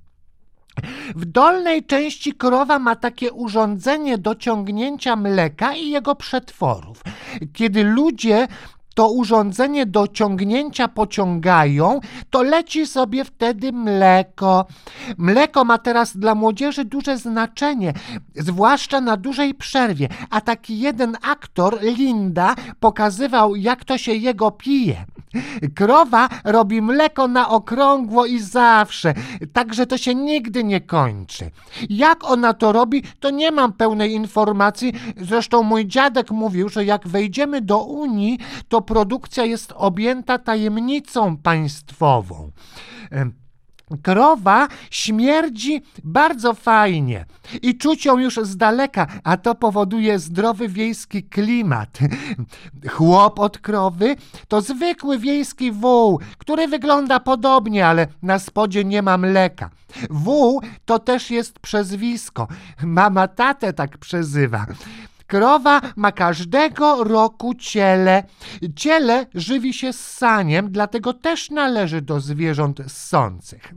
W 1.16 1.26
dolnej 1.26 1.86
części 1.86 2.34
krowa 2.34 2.80
ma 2.80 2.96
takie 2.96 3.34
urządzenie 3.34 4.18
do 4.18 4.36
ciągnięcia 4.36 5.16
mleka 5.16 5.76
i 5.76 5.90
jego 5.90 6.16
przetworów. 6.16 7.04
Kiedy 7.54 7.84
ludzie 7.84 8.48
to 8.98 9.10
urządzenie 9.10 9.86
do 9.86 10.08
ciągnięcia 10.08 10.88
pociągają, 10.88 12.00
to 12.30 12.44
leci 12.44 12.88
sobie 12.88 13.26
wtedy 13.26 13.72
mleko. 13.72 14.66
Mleko 15.18 15.66
ma 15.66 15.78
teraz 15.78 16.18
dla 16.18 16.36
młodzieży 16.36 16.86
duże 16.86 17.18
znaczenie, 17.18 17.94
zwłaszcza 18.36 19.02
na 19.02 19.18
dużej 19.18 19.54
przerwie, 19.54 20.10
a 20.30 20.42
taki 20.42 20.80
jeden 20.80 21.18
aktor, 21.22 21.82
Linda, 21.82 22.56
pokazywał, 22.80 23.56
jak 23.56 23.86
to 23.86 23.98
się 23.98 24.14
jego 24.14 24.52
pije. 24.52 25.06
Krowa 25.76 26.30
robi 26.44 26.82
mleko 26.82 27.28
na 27.28 27.50
okrągło 27.50 28.26
i 28.26 28.40
zawsze, 28.40 29.14
także 29.54 29.88
to 29.88 29.98
się 29.98 30.16
nigdy 30.16 30.64
nie 30.64 30.82
kończy. 30.82 31.52
Jak 31.90 32.24
ona 32.24 32.54
to 32.54 32.72
robi, 32.72 33.04
to 33.20 33.30
nie 33.30 33.52
mam 33.52 33.74
pełnej 33.74 34.14
informacji. 34.14 34.94
Zresztą 35.18 35.64
mój 35.64 35.88
dziadek 35.88 36.32
mówił, 36.32 36.70
że 36.70 36.86
jak 36.86 37.08
wejdziemy 37.08 37.62
do 37.62 37.84
Unii, 37.84 38.40
to 38.68 38.82
produkcja 38.88 39.46
jest 39.46 39.74
objęta 39.76 40.38
tajemnicą 40.38 41.38
państwową. 41.38 42.52
Krowa 44.02 44.68
śmierdzi 44.92 45.82
bardzo 46.04 46.54
fajnie 46.54 47.26
i 47.62 47.78
czuć 47.78 48.06
ją 48.06 48.20
już 48.20 48.36
z 48.36 48.58
daleka, 48.58 49.08
a 49.24 49.38
to 49.38 49.56
powoduje 49.56 50.20
zdrowy 50.20 50.68
wiejski 50.70 51.24
klimat. 51.24 52.00
Chłop 52.90 53.40
od 53.40 53.58
krowy 53.58 54.16
to 54.48 54.62
zwykły 54.62 55.20
wiejski 55.20 55.72
wół, 55.72 56.20
który 56.38 56.68
wygląda 56.68 57.20
podobnie, 57.20 57.88
ale 57.88 58.08
na 58.22 58.40
spodzie 58.40 58.84
nie 58.84 59.02
ma 59.02 59.18
mleka. 59.18 59.70
Wół 60.10 60.62
to 60.86 61.00
też 61.00 61.32
jest 61.32 61.60
przezwisko. 61.60 62.48
Mama 62.84 63.28
tatę 63.28 63.74
tak 63.74 63.98
przezywa. 63.98 64.66
Krowa 65.28 65.82
ma 65.96 66.12
każdego 66.12 67.04
roku 67.04 67.54
ciele. 67.54 68.24
Ciele 68.76 69.26
żywi 69.34 69.74
się 69.74 69.94
ssaniem, 69.94 70.72
dlatego 70.72 71.14
też 71.14 71.50
należy 71.50 72.02
do 72.02 72.20
zwierząt 72.20 72.80
ssących. 72.88 73.74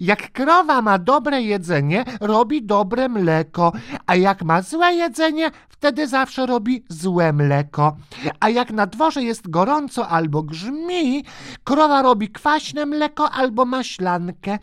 Jak 0.00 0.32
krowa 0.32 0.82
ma 0.82 0.98
dobre 0.98 1.42
jedzenie, 1.42 2.04
robi 2.20 2.62
dobre 2.62 3.08
mleko, 3.08 3.72
a 4.06 4.14
jak 4.14 4.42
ma 4.42 4.62
złe 4.62 4.94
jedzenie, 4.94 5.50
wtedy 5.68 6.08
zawsze 6.08 6.46
robi 6.46 6.84
złe 6.88 7.32
mleko. 7.32 7.96
A 8.40 8.48
jak 8.48 8.70
na 8.70 8.86
dworze 8.86 9.22
jest 9.22 9.50
gorąco 9.50 10.08
albo 10.08 10.42
grzmi, 10.42 11.24
krowa 11.64 12.02
robi 12.02 12.28
kwaśne 12.28 12.86
mleko 12.86 13.30
albo 13.30 13.64
maślankę. 13.64 14.58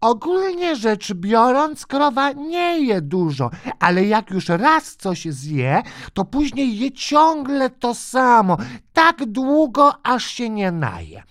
Ogólnie 0.00 0.76
rzecz 0.76 1.12
biorąc, 1.14 1.86
krowa 1.86 2.32
nie 2.32 2.80
je 2.80 3.00
dużo, 3.00 3.50
ale 3.80 4.04
jak 4.04 4.30
już 4.30 4.48
raz 4.48 4.96
coś 4.96 5.24
zje, 5.24 5.82
to 6.12 6.24
później 6.24 6.78
je 6.78 6.92
ciągle 6.92 7.70
to 7.70 7.94
samo, 7.94 8.56
tak 9.00 9.26
długo, 9.26 9.94
aż 10.02 10.26
się 10.26 10.50
nie 10.50 10.72
naje. 10.72 11.22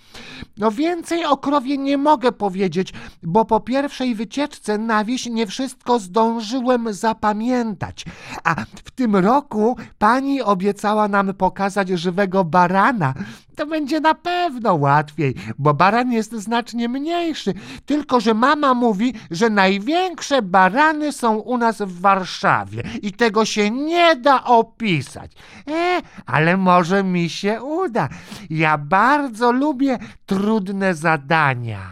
No 0.58 0.72
więcej 0.72 1.26
o 1.26 1.38
krowie 1.38 1.78
nie 1.78 1.98
mogę 1.98 2.32
powiedzieć, 2.32 2.94
bo 3.24 3.46
po 3.46 3.60
pierwszej 3.60 4.16
wycieczce 4.16 4.78
na 4.78 5.06
wieś 5.06 5.26
nie 5.26 5.48
wszystko 5.48 6.00
zdążyłem 6.00 6.94
zapamiętać. 6.94 8.06
A 8.44 8.56
w 8.86 8.92
tym 8.92 9.16
roku 9.16 9.78
pani 9.98 10.42
obiecała 10.42 11.08
nam 11.08 11.34
pokazać 11.34 11.90
żywego 11.90 12.44
barana. 12.44 13.14
To 13.56 13.66
będzie 13.66 14.00
na 14.00 14.16
pewno 14.16 14.76
łatwiej, 14.76 15.36
bo 15.58 15.74
baran 15.74 16.12
jest 16.12 16.34
znacznie 16.34 16.90
mniejszy. 16.90 17.54
Tylko, 17.86 18.20
że 18.20 18.34
mama 18.34 18.74
mówi, 18.74 19.14
że 19.32 19.50
największe 19.50 20.42
barany 20.42 21.12
są 21.12 21.38
u 21.38 21.58
nas 21.58 21.82
w 21.82 22.02
Warszawie 22.02 22.84
i 23.02 23.12
tego 23.12 23.46
się 23.46 23.72
nie 23.72 24.16
da 24.16 24.44
opisać. 24.44 25.32
E, 25.68 26.02
ale 26.26 26.58
może 26.58 27.04
mi 27.04 27.30
się 27.30 27.59
uda. 27.64 28.10
Ja 28.50 28.78
bardzo 28.78 29.52
lubię 29.52 30.00
trudne 30.26 30.96
zadania. 30.96 31.92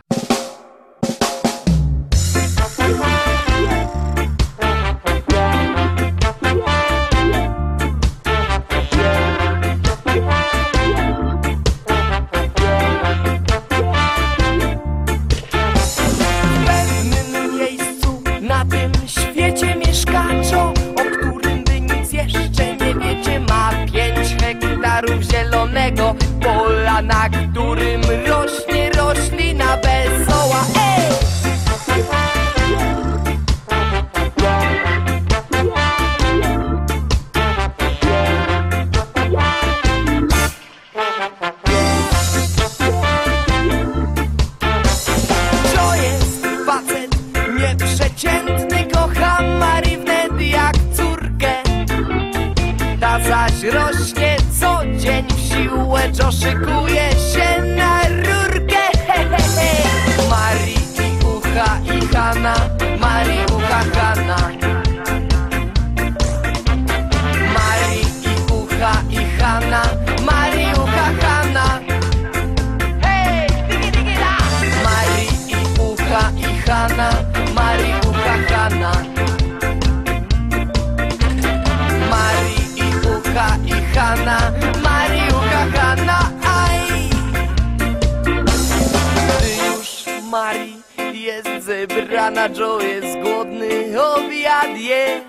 Zebrana, 92.28 92.50
Joe 92.60 92.82
jest 92.82 93.18
głodny, 93.24 94.02
obiad 94.02 94.78
je. 94.78 95.22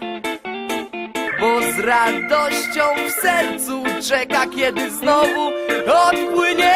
bo 1.41 1.61
z 1.73 1.79
radością 1.79 2.83
w 3.09 3.23
sercu 3.23 3.85
czeka, 4.09 4.47
kiedy 4.57 4.91
znowu 4.91 5.53
odpłynie. 6.09 6.75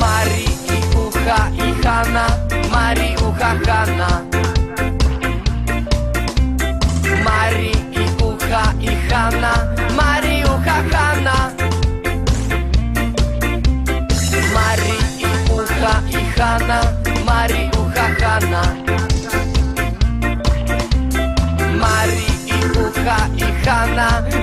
Mari 0.00 0.44
i 0.44 0.98
Ucha 1.08 1.50
i 1.50 1.82
Hanna, 1.82 2.26
Mari, 2.72 3.14
Ucha, 3.28 3.54
Hanna. 3.66 4.22
Mari 7.24 7.70
i 7.92 8.24
Ucha 8.24 8.72
i 8.80 9.10
Hanna, 9.10 9.54
Mari, 9.96 10.42
Ucha, 10.44 10.82
Hanna. 10.92 11.50
Mari 14.54 14.94
i 15.18 15.52
Ucha 15.52 16.02
i 16.10 16.38
Hanna, 16.38 16.80
Mari, 17.26 17.73
Ucha, 18.34 18.40
Hanna. 18.40 18.62
Mari 21.78 22.26
i 22.46 22.60
Ucha 22.78 23.18
i 23.36 24.33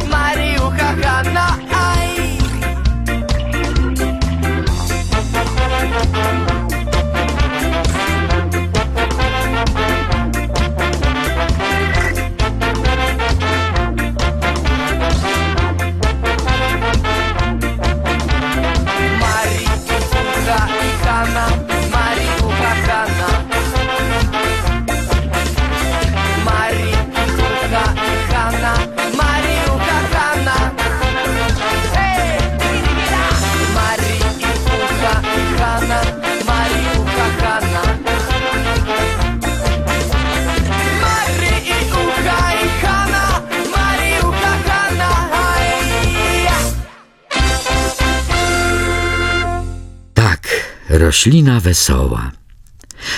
roślina 51.11 51.59
wesoła. 51.59 52.31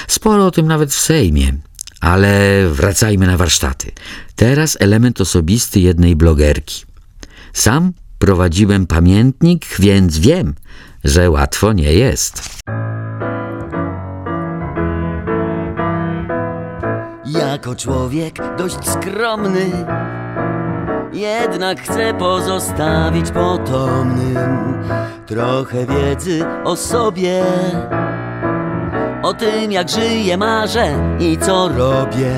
Sporo 0.07 0.45
o 0.45 0.51
tym 0.51 0.67
nawet 0.67 0.93
w 0.93 0.99
Sejmie, 0.99 1.53
ale 2.01 2.61
wracajmy 2.67 3.27
na 3.27 3.37
warsztaty. 3.37 3.91
Teraz 4.35 4.77
element 4.79 5.21
osobisty 5.21 5.79
jednej 5.79 6.15
blogerki. 6.15 6.85
Sam 7.53 7.93
prowadziłem 8.19 8.87
pamiętnik, 8.87 9.65
więc 9.79 10.17
wiem, 10.17 10.55
że 11.03 11.29
łatwo 11.29 11.73
nie 11.73 11.93
jest. 11.93 12.49
Jako 17.25 17.75
człowiek 17.75 18.35
dość 18.57 18.89
skromny, 18.89 19.71
jednak 21.13 21.81
chcę 21.81 22.13
pozostawić 22.13 23.31
potomnym 23.31 24.73
trochę 25.25 25.85
wiedzy 25.85 26.45
o 26.63 26.75
sobie, 26.75 27.43
o 29.23 29.33
tym 29.33 29.71
jak 29.71 29.89
żyję, 29.89 30.37
marzę 30.37 31.17
i 31.19 31.37
co 31.37 31.69
robię. 31.69 32.35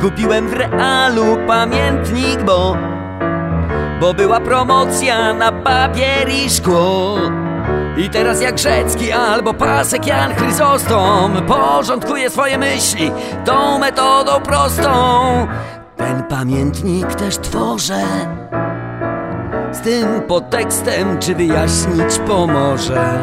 Kupiłem 0.00 0.48
w 0.48 0.52
realu 0.52 1.36
pamiętnik, 1.46 2.42
bo, 2.42 2.76
bo 4.00 4.14
była 4.14 4.40
promocja 4.40 5.34
na 5.34 5.52
papier 5.52 6.28
i 6.28 6.50
szkło. 6.50 7.16
I 7.96 8.10
teraz 8.10 8.42
jak 8.42 8.54
Grzecki 8.54 9.12
albo 9.12 9.54
pasek 9.54 10.06
Jan 10.06 10.34
Chryzostom 10.34 11.46
Porządkuje 11.46 12.30
swoje 12.30 12.58
myśli 12.58 13.10
tą 13.44 13.78
metodą 13.78 14.40
prostą 14.40 14.90
Ten 15.96 16.22
pamiętnik 16.22 17.14
też 17.14 17.38
tworzę 17.38 18.02
Z 19.76 19.80
tym 19.80 20.22
podtekstem 20.22 21.18
czy 21.18 21.34
wyjaśnić 21.34 22.18
pomoże? 22.26 23.18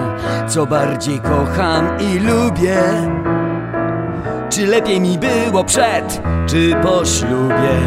Co 0.47 0.65
bardziej 0.65 1.19
kocham 1.19 1.97
i 1.99 2.19
lubię? 2.19 2.77
Czy 4.49 4.67
lepiej 4.67 5.01
mi 5.01 5.17
było 5.17 5.63
przed 5.63 6.21
czy 6.47 6.75
po 6.83 7.05
ślubie 7.05 7.79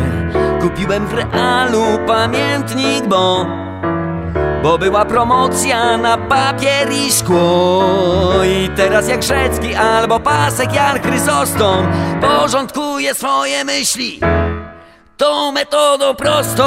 Kupiłem 0.61 1.07
w 1.07 1.15
realu 1.15 1.85
pamiętnik, 2.07 3.07
bo 3.09 3.47
bo 4.63 4.79
była 4.79 5.05
promocja 5.05 5.97
na 5.97 6.19
papier 6.19 6.93
i 6.93 7.13
szkło. 7.13 7.85
I 8.45 8.69
teraz 8.77 9.09
jak 9.09 9.21
Grzecki 9.21 9.75
albo 9.75 10.21
pasek 10.21 10.75
Jan 10.75 11.01
Chryzostom 11.01 11.87
Porządkuje 12.21 13.15
swoje 13.15 13.65
myśli 13.65 14.21
Tą 15.17 15.53
metodą 15.53 16.15
prostą 16.15 16.65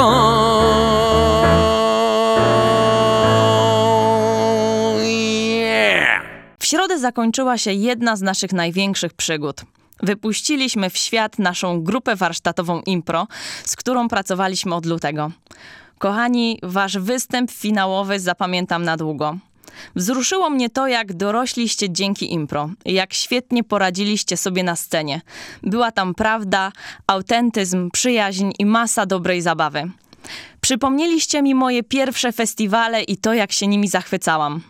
środę 6.70 6.98
zakończyła 6.98 7.58
się 7.58 7.72
jedna 7.72 8.16
z 8.16 8.22
naszych 8.22 8.52
największych 8.52 9.14
przygód. 9.14 9.60
Wypuściliśmy 10.02 10.90
w 10.90 10.96
świat 10.96 11.38
naszą 11.38 11.82
grupę 11.82 12.16
warsztatową 12.16 12.80
Impro, 12.86 13.26
z 13.64 13.76
którą 13.76 14.08
pracowaliśmy 14.08 14.74
od 14.74 14.86
lutego. 14.86 15.30
Kochani, 15.98 16.58
wasz 16.62 16.98
występ 16.98 17.50
finałowy 17.50 18.20
zapamiętam 18.20 18.82
na 18.82 18.96
długo. 18.96 19.36
Wzruszyło 19.96 20.50
mnie 20.50 20.70
to, 20.70 20.86
jak 20.86 21.12
dorośliście 21.12 21.90
dzięki 21.90 22.32
impro, 22.32 22.70
jak 22.84 23.14
świetnie 23.14 23.64
poradziliście 23.64 24.36
sobie 24.36 24.62
na 24.62 24.76
scenie. 24.76 25.20
Była 25.62 25.92
tam 25.92 26.14
prawda, 26.14 26.72
autentyzm, 27.06 27.90
przyjaźń 27.90 28.50
i 28.58 28.66
masa 28.66 29.06
dobrej 29.06 29.42
zabawy. 29.42 29.90
Przypomnieliście 30.60 31.42
mi 31.42 31.54
moje 31.54 31.82
pierwsze 31.82 32.32
festiwale 32.32 33.02
i 33.02 33.16
to, 33.16 33.34
jak 33.34 33.52
się 33.52 33.66
nimi 33.66 33.88
zachwycałam. 33.88 34.62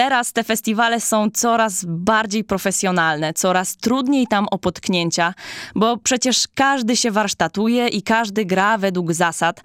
Teraz 0.00 0.32
te 0.32 0.44
festiwale 0.44 1.00
są 1.00 1.30
coraz 1.30 1.84
bardziej 1.88 2.44
profesjonalne, 2.44 3.34
coraz 3.34 3.76
trudniej 3.76 4.26
tam 4.26 4.46
o 4.50 4.58
potknięcia, 4.58 5.34
bo 5.74 5.96
przecież 5.96 6.48
każdy 6.54 6.96
się 6.96 7.10
warsztatuje 7.10 7.88
i 7.88 8.02
każdy 8.02 8.44
gra 8.44 8.78
według 8.78 9.12
zasad, 9.12 9.60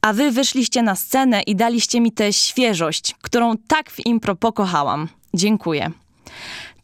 a 0.00 0.12
wy 0.12 0.30
wyszliście 0.30 0.82
na 0.82 0.94
scenę 0.94 1.42
i 1.42 1.56
daliście 1.56 2.00
mi 2.00 2.12
tę 2.12 2.32
świeżość, 2.32 3.14
którą 3.22 3.54
tak 3.68 3.90
w 3.90 4.06
impro 4.06 4.36
pokochałam. 4.36 5.08
Dziękuję. 5.34 5.90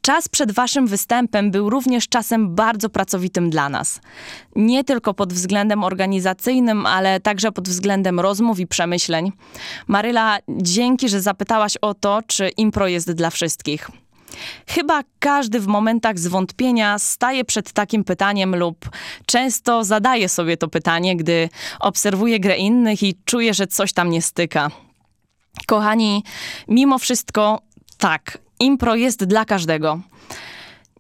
Czas 0.03 0.29
przed 0.29 0.53
waszym 0.53 0.87
występem 0.87 1.51
był 1.51 1.71
również 1.71 2.09
czasem 2.09 2.55
bardzo 2.55 2.89
pracowitym 2.89 3.51
dla 3.51 3.69
nas. 3.69 4.01
Nie 4.57 4.85
tylko 4.85 5.15
pod 5.15 5.33
względem 5.33 5.85
organizacyjnym, 5.85 6.87
ale 6.87 7.21
także 7.21 7.53
pod 7.53 7.69
względem 7.69 8.21
rozmów 8.21 8.59
i 8.59 8.67
przemyśleń. 8.67 9.33
Maryla, 9.87 10.39
dzięki, 10.49 11.09
że 11.09 11.21
zapytałaś 11.21 11.77
o 11.81 11.95
to, 11.95 12.21
czy 12.27 12.49
impro 12.49 12.89
jest 12.89 13.13
dla 13.13 13.31
wszystkich. 13.31 13.91
Chyba 14.69 15.03
każdy 15.19 15.61
w 15.61 15.67
momentach 15.67 16.19
zwątpienia 16.19 16.99
staje 16.99 17.45
przed 17.45 17.73
takim 17.73 18.05
pytaniem 18.05 18.57
lub 18.57 18.91
często 19.27 19.85
zadaje 19.85 20.29
sobie 20.29 20.57
to 20.57 20.69
pytanie, 20.69 21.17
gdy 21.17 21.49
obserwuje 21.81 22.41
grę 22.41 22.57
innych 22.57 23.03
i 23.03 23.19
czuje, 23.25 23.55
że 23.55 23.67
coś 23.67 23.93
tam 23.93 24.11
nie 24.11 24.23
styka. 24.23 24.71
Kochani, 25.67 26.25
mimo 26.69 26.99
wszystko, 26.99 27.61
tak, 27.99 28.39
impro 28.63 28.95
jest 28.95 29.25
dla 29.25 29.45
każdego. 29.45 30.01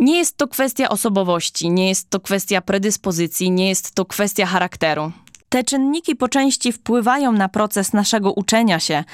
Nie 0.01 0.19
jest 0.19 0.37
to 0.37 0.49
kwestia 0.49 0.89
osobowości, 0.89 1.71
nie 1.71 1.89
jest 1.89 2.11
to 2.11 2.21
kwestia 2.21 2.61
predyspozycji, 2.61 3.51
nie 3.51 3.69
jest 3.69 3.95
to 3.95 4.05
kwestia 4.05 4.47
charakteru. 4.47 5.13
Te 5.49 5.65
czynniki 5.65 6.17
po 6.17 6.29
części 6.29 6.73
wpływają 6.73 7.33
na 7.33 7.49
proces 7.49 7.93
naszego 7.93 8.33
uczenia 8.33 8.81
się. 8.81 9.05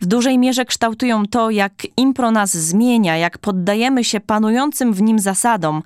W 0.00 0.06
dużej 0.06 0.38
mierze 0.38 0.64
kształtują 0.64 1.26
to, 1.26 1.50
jak 1.50 1.72
impro 1.96 2.30
nas 2.30 2.56
zmienia, 2.56 3.16
jak 3.16 3.38
poddajemy 3.38 4.04
się 4.04 4.20
panującym 4.20 4.92
w 4.92 5.02
nim 5.02 5.18
zasadom. 5.18 5.82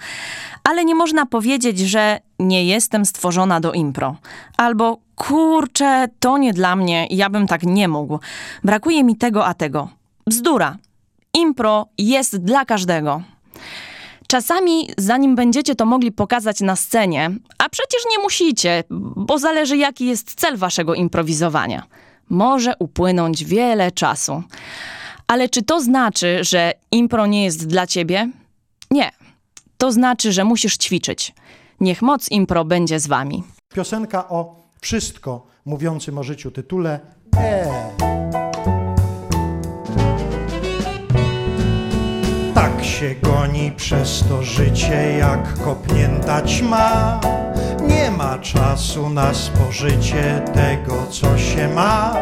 Ale 0.65 0.85
nie 0.85 0.95
można 0.95 1.27
powiedzieć, 1.27 1.79
że 1.79 2.21
nie 2.39 2.65
jestem 2.65 3.05
stworzona 3.05 3.61
do 3.61 3.73
impro. 3.73 4.17
Albo 4.57 4.99
kurczę, 5.17 6.09
to 6.21 6.39
nie 6.39 6.53
dla 6.53 6.77
mnie, 6.77 7.07
ja 7.11 7.31
bym 7.31 7.47
tak 7.47 7.63
nie 7.63 7.89
mógł. 7.89 8.19
Brakuje 8.65 9.05
mi 9.05 9.17
tego 9.17 9.47
a 9.47 9.55
tego. 9.55 9.89
Bzdura. 10.27 10.77
Impro 11.35 11.87
jest 11.99 12.37
dla 12.45 12.65
każdego. 12.65 13.23
Czasami, 14.27 14.89
zanim 14.99 15.37
będziecie 15.37 15.75
to 15.75 15.87
mogli 15.87 16.13
pokazać 16.13 16.61
na 16.61 16.77
scenie, 16.77 17.31
a 17.59 17.69
przecież 17.69 18.03
nie 18.11 18.23
musicie, 18.23 18.85
bo 19.17 19.39
zależy 19.39 19.77
jaki 19.77 20.07
jest 20.07 20.35
cel 20.35 20.57
waszego 20.57 20.95
improwizowania, 20.95 21.87
może 22.31 22.73
upłynąć 22.79 23.45
wiele 23.45 23.93
czasu. 23.93 24.43
Ale 25.27 25.49
czy 25.49 25.63
to 25.63 25.81
znaczy, 25.81 26.39
że 26.41 26.73
impro 26.91 27.27
nie 27.27 27.45
jest 27.45 27.67
dla 27.67 27.87
ciebie? 27.87 28.31
Nie. 28.91 29.11
To 29.79 29.93
znaczy, 29.93 30.33
że 30.33 30.45
musisz 30.45 30.77
ćwiczyć. 30.77 31.35
Niech 31.81 32.03
moc 32.03 32.31
impro 32.31 32.65
będzie 32.65 33.01
z 33.01 33.07
wami. 33.07 33.43
Piosenka 33.75 34.29
o 34.29 34.59
Wszystko 34.81 35.47
mówiącym 35.65 36.19
o 36.19 36.23
życiu 36.23 36.51
tytule 36.51 37.01
E. 37.37 38.48
Tak 42.59 42.85
się 42.85 43.15
goni 43.23 43.73
przez 43.77 44.25
to 44.29 44.43
życie 44.43 45.19
jak 45.19 45.55
kopnięta 45.65 46.43
ćma. 46.43 47.21
Nie 47.87 48.11
ma 48.11 48.39
czasu 48.39 49.11
na 49.11 49.35
spożycie 49.35 50.43
tego, 50.55 51.07
co 51.11 51.39
się 51.39 51.69
ma. 51.69 52.17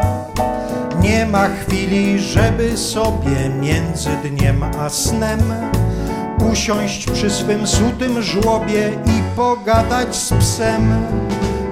Nie 1.01 1.25
ma 1.25 1.49
chwili, 1.49 2.19
żeby 2.19 2.77
sobie 2.77 3.49
między 3.61 4.09
dniem 4.09 4.63
a 4.63 4.89
snem 4.89 5.53
usiąść 6.51 7.05
przy 7.11 7.29
swym 7.29 7.67
sutym 7.67 8.21
żłobie 8.21 8.89
i 9.05 9.35
pogadać 9.35 10.15
z 10.15 10.33
psem. 10.33 11.05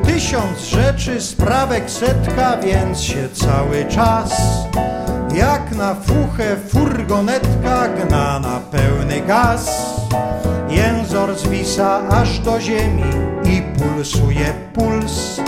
Tysiąc 0.05 0.59
rzeczy, 0.59 1.21
sprawek 1.21 1.91
setka, 1.91 2.57
więc 2.57 3.01
się 3.01 3.29
cały 3.29 3.85
czas 3.85 4.31
jak 5.35 5.75
na 5.75 5.95
fuchę 5.95 6.55
furgonetka 6.67 7.87
gna 7.87 8.39
na 8.39 8.59
pełny 8.59 9.21
gaz. 9.21 9.95
Jęzor 10.69 11.35
zwisa 11.37 12.09
aż 12.09 12.39
do 12.39 12.59
ziemi 12.59 13.03
i 13.45 13.61
pulsuje 13.61 14.53
puls, 14.73 15.41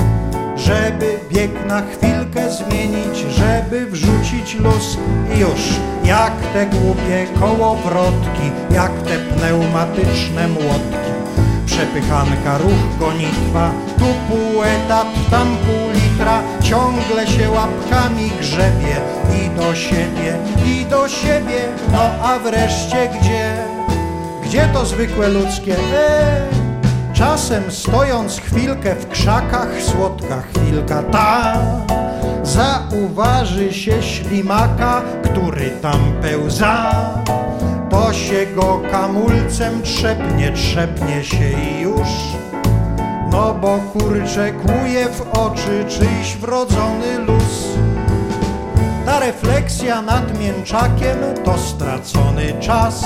żeby 0.56 1.20
bieg 1.34 1.66
na 1.68 1.82
chwilkę 1.82 2.52
zmienić, 2.52 3.18
żeby 3.18 3.86
wrzucić 3.86 4.56
luz. 4.56 4.98
I 5.36 5.40
już 5.40 5.80
jak 6.04 6.34
te 6.54 6.66
głupie 6.66 7.28
kołowrotki, 7.40 8.52
jak 8.72 8.92
te 8.92 9.20
pneumatyczne 9.20 10.48
młotki. 10.48 11.17
Przepychanka, 11.78 12.58
ruch, 12.58 12.98
gonitwa, 13.00 13.72
tu 14.00 14.06
pół 14.30 14.64
etat, 14.64 15.08
tam 15.32 15.48
pół 15.58 15.92
litra, 15.94 16.42
ciągle 16.62 17.28
się 17.28 17.50
łapkami 17.52 18.32
grzebie. 18.40 18.96
I 19.46 19.50
do 19.50 19.76
siebie, 19.76 20.38
i 20.66 20.86
do 20.86 21.08
siebie, 21.08 21.62
no 21.92 22.00
a 22.24 22.40
wreszcie 22.40 23.10
gdzie? 23.20 23.58
Gdzie 24.44 24.70
to 24.74 24.86
zwykłe 24.86 25.28
ludzkie? 25.28 25.76
E, 25.94 26.48
czasem 27.14 27.72
stojąc 27.72 28.40
chwilkę 28.40 28.96
w 28.96 29.10
krzakach, 29.10 29.70
słodka 29.82 30.42
chwilka 30.42 31.04
ta, 31.04 31.54
zauważy 32.48 33.74
się 33.74 34.04
ślimaka, 34.04 35.02
który 35.24 35.70
tam 35.70 36.00
pełza. 36.22 36.92
To 37.90 38.14
się 38.14 38.46
go 38.56 38.82
kamulcem 38.92 39.82
trzepnie, 39.82 40.52
trzepnie 40.52 41.24
się 41.24 41.50
i 41.52 41.82
już. 41.82 42.08
No 43.32 43.54
bo 43.54 43.80
kurcze 43.94 44.52
kłuje 44.52 45.06
w 45.10 45.22
oczy 45.22 45.86
czyjś 45.88 46.36
wrodzony 46.36 47.20
luz. 47.20 47.68
Ta 49.06 49.20
refleksja 49.20 50.02
nad 50.02 50.40
mięczakiem 50.40 51.18
to 51.44 51.58
stracony 51.58 52.54
czas. 52.60 53.04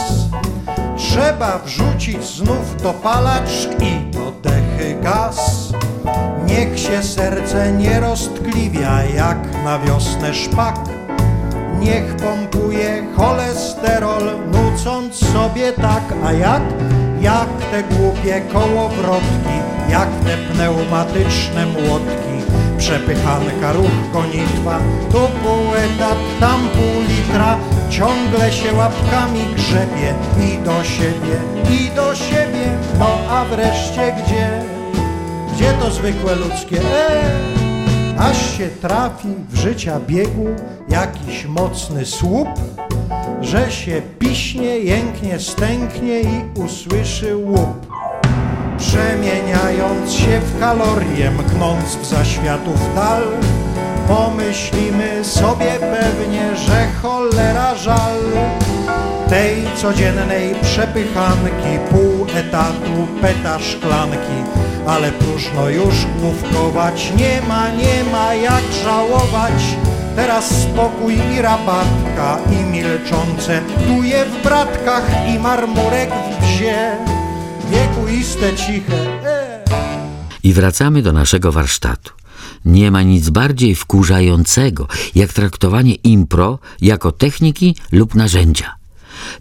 Trzeba 0.97 1.59
wrzucić 1.59 2.23
znów 2.23 2.81
dopalacz 2.83 3.69
i 3.79 4.11
do 4.11 4.31
dechy 4.31 4.95
gaz. 5.01 5.71
Niech 6.51 6.79
się 6.79 7.03
serce 7.03 7.71
nie 7.71 7.99
roztkliwia 7.99 9.03
jak 9.03 9.37
na 9.63 9.79
wiosnę 9.79 10.33
szpak. 10.33 10.75
Niech 11.79 12.15
pompuje 12.15 13.03
cholesterol, 13.17 14.23
nucąc 14.51 15.15
sobie 15.15 15.73
tak, 15.73 16.03
a 16.25 16.31
jak? 16.31 16.61
Jak 17.21 17.49
te 17.71 17.83
głupie 17.83 18.41
kołowrotki, 18.53 19.57
jak 19.89 20.09
te 20.25 20.37
pneumatyczne 20.37 21.65
młotki. 21.65 22.35
Przepychanka, 22.77 23.73
ruch, 23.73 24.11
gonitwa, 24.13 24.79
tu 25.11 25.17
pół 25.43 25.75
etat, 25.75 26.17
tam 26.39 26.59
pół 26.59 27.01
litra, 27.09 27.57
ciągle 27.89 28.51
się 28.51 28.73
łapkami 28.73 29.41
grzebie 29.55 30.13
i 30.39 30.57
do 30.57 30.83
siebie, 30.83 31.35
i 31.69 31.95
do 31.95 32.15
siebie, 32.15 32.77
no 32.99 33.17
a 33.29 33.45
wreszcie 33.45 34.15
gdzie? 34.23 34.80
Gdzie 35.61 35.73
to 35.73 35.91
zwykłe 35.91 36.35
ludzkie? 36.35 36.77
Eee! 36.77 38.17
aż 38.19 38.57
się 38.57 38.67
trafi 38.67 39.27
w 39.49 39.55
życia 39.55 39.99
biegu 40.07 40.45
jakiś 40.89 41.45
mocny 41.45 42.05
słup, 42.05 42.47
że 43.41 43.71
się 43.71 44.01
piśnie, 44.19 44.79
jęknie, 44.79 45.39
stęknie 45.39 46.21
i 46.21 46.59
usłyszy 46.59 47.35
łup. 47.35 47.87
Przemieniając 48.77 50.11
się 50.11 50.39
w 50.39 50.59
kalorie, 50.59 51.31
mknąc 51.31 51.95
w 51.95 52.05
zaświatów 52.05 52.95
dal, 52.95 53.23
pomyślimy 54.07 55.25
sobie 55.25 55.71
pewnie, 55.79 56.55
że 56.55 56.87
cholera 57.01 57.75
żal 57.75 58.19
tej 59.29 59.55
codziennej 59.75 60.55
przepychanki, 60.61 61.79
pół 61.89 62.25
etatu, 62.35 63.07
peta 63.21 63.59
szklanki, 63.59 64.61
ale 64.87 65.11
próżno 65.11 65.69
już 65.69 65.95
główkować, 66.19 67.13
nie 67.17 67.41
ma, 67.47 67.69
nie 67.69 68.03
ma 68.11 68.33
jak 68.33 68.63
żałować. 68.83 69.63
Teraz 70.15 70.61
spokój 70.61 71.15
i 71.33 71.41
rabatka 71.41 72.39
i 72.51 72.63
milczące 72.63 73.61
duje 73.87 74.25
w 74.25 74.43
bratkach 74.43 75.29
i 75.35 75.39
marmurek 75.39 76.09
w 76.09 76.43
wzie, 76.45 76.97
wiekuiste 77.71 78.55
ciche. 78.55 79.25
E. 79.25 79.61
I 80.43 80.53
wracamy 80.53 81.01
do 81.01 81.13
naszego 81.13 81.51
warsztatu. 81.51 82.13
Nie 82.65 82.91
ma 82.91 83.01
nic 83.01 83.29
bardziej 83.29 83.75
wkurzającego, 83.75 84.87
jak 85.15 85.33
traktowanie 85.33 85.95
impro 85.95 86.59
jako 86.81 87.11
techniki 87.11 87.75
lub 87.91 88.15
narzędzia. 88.15 88.75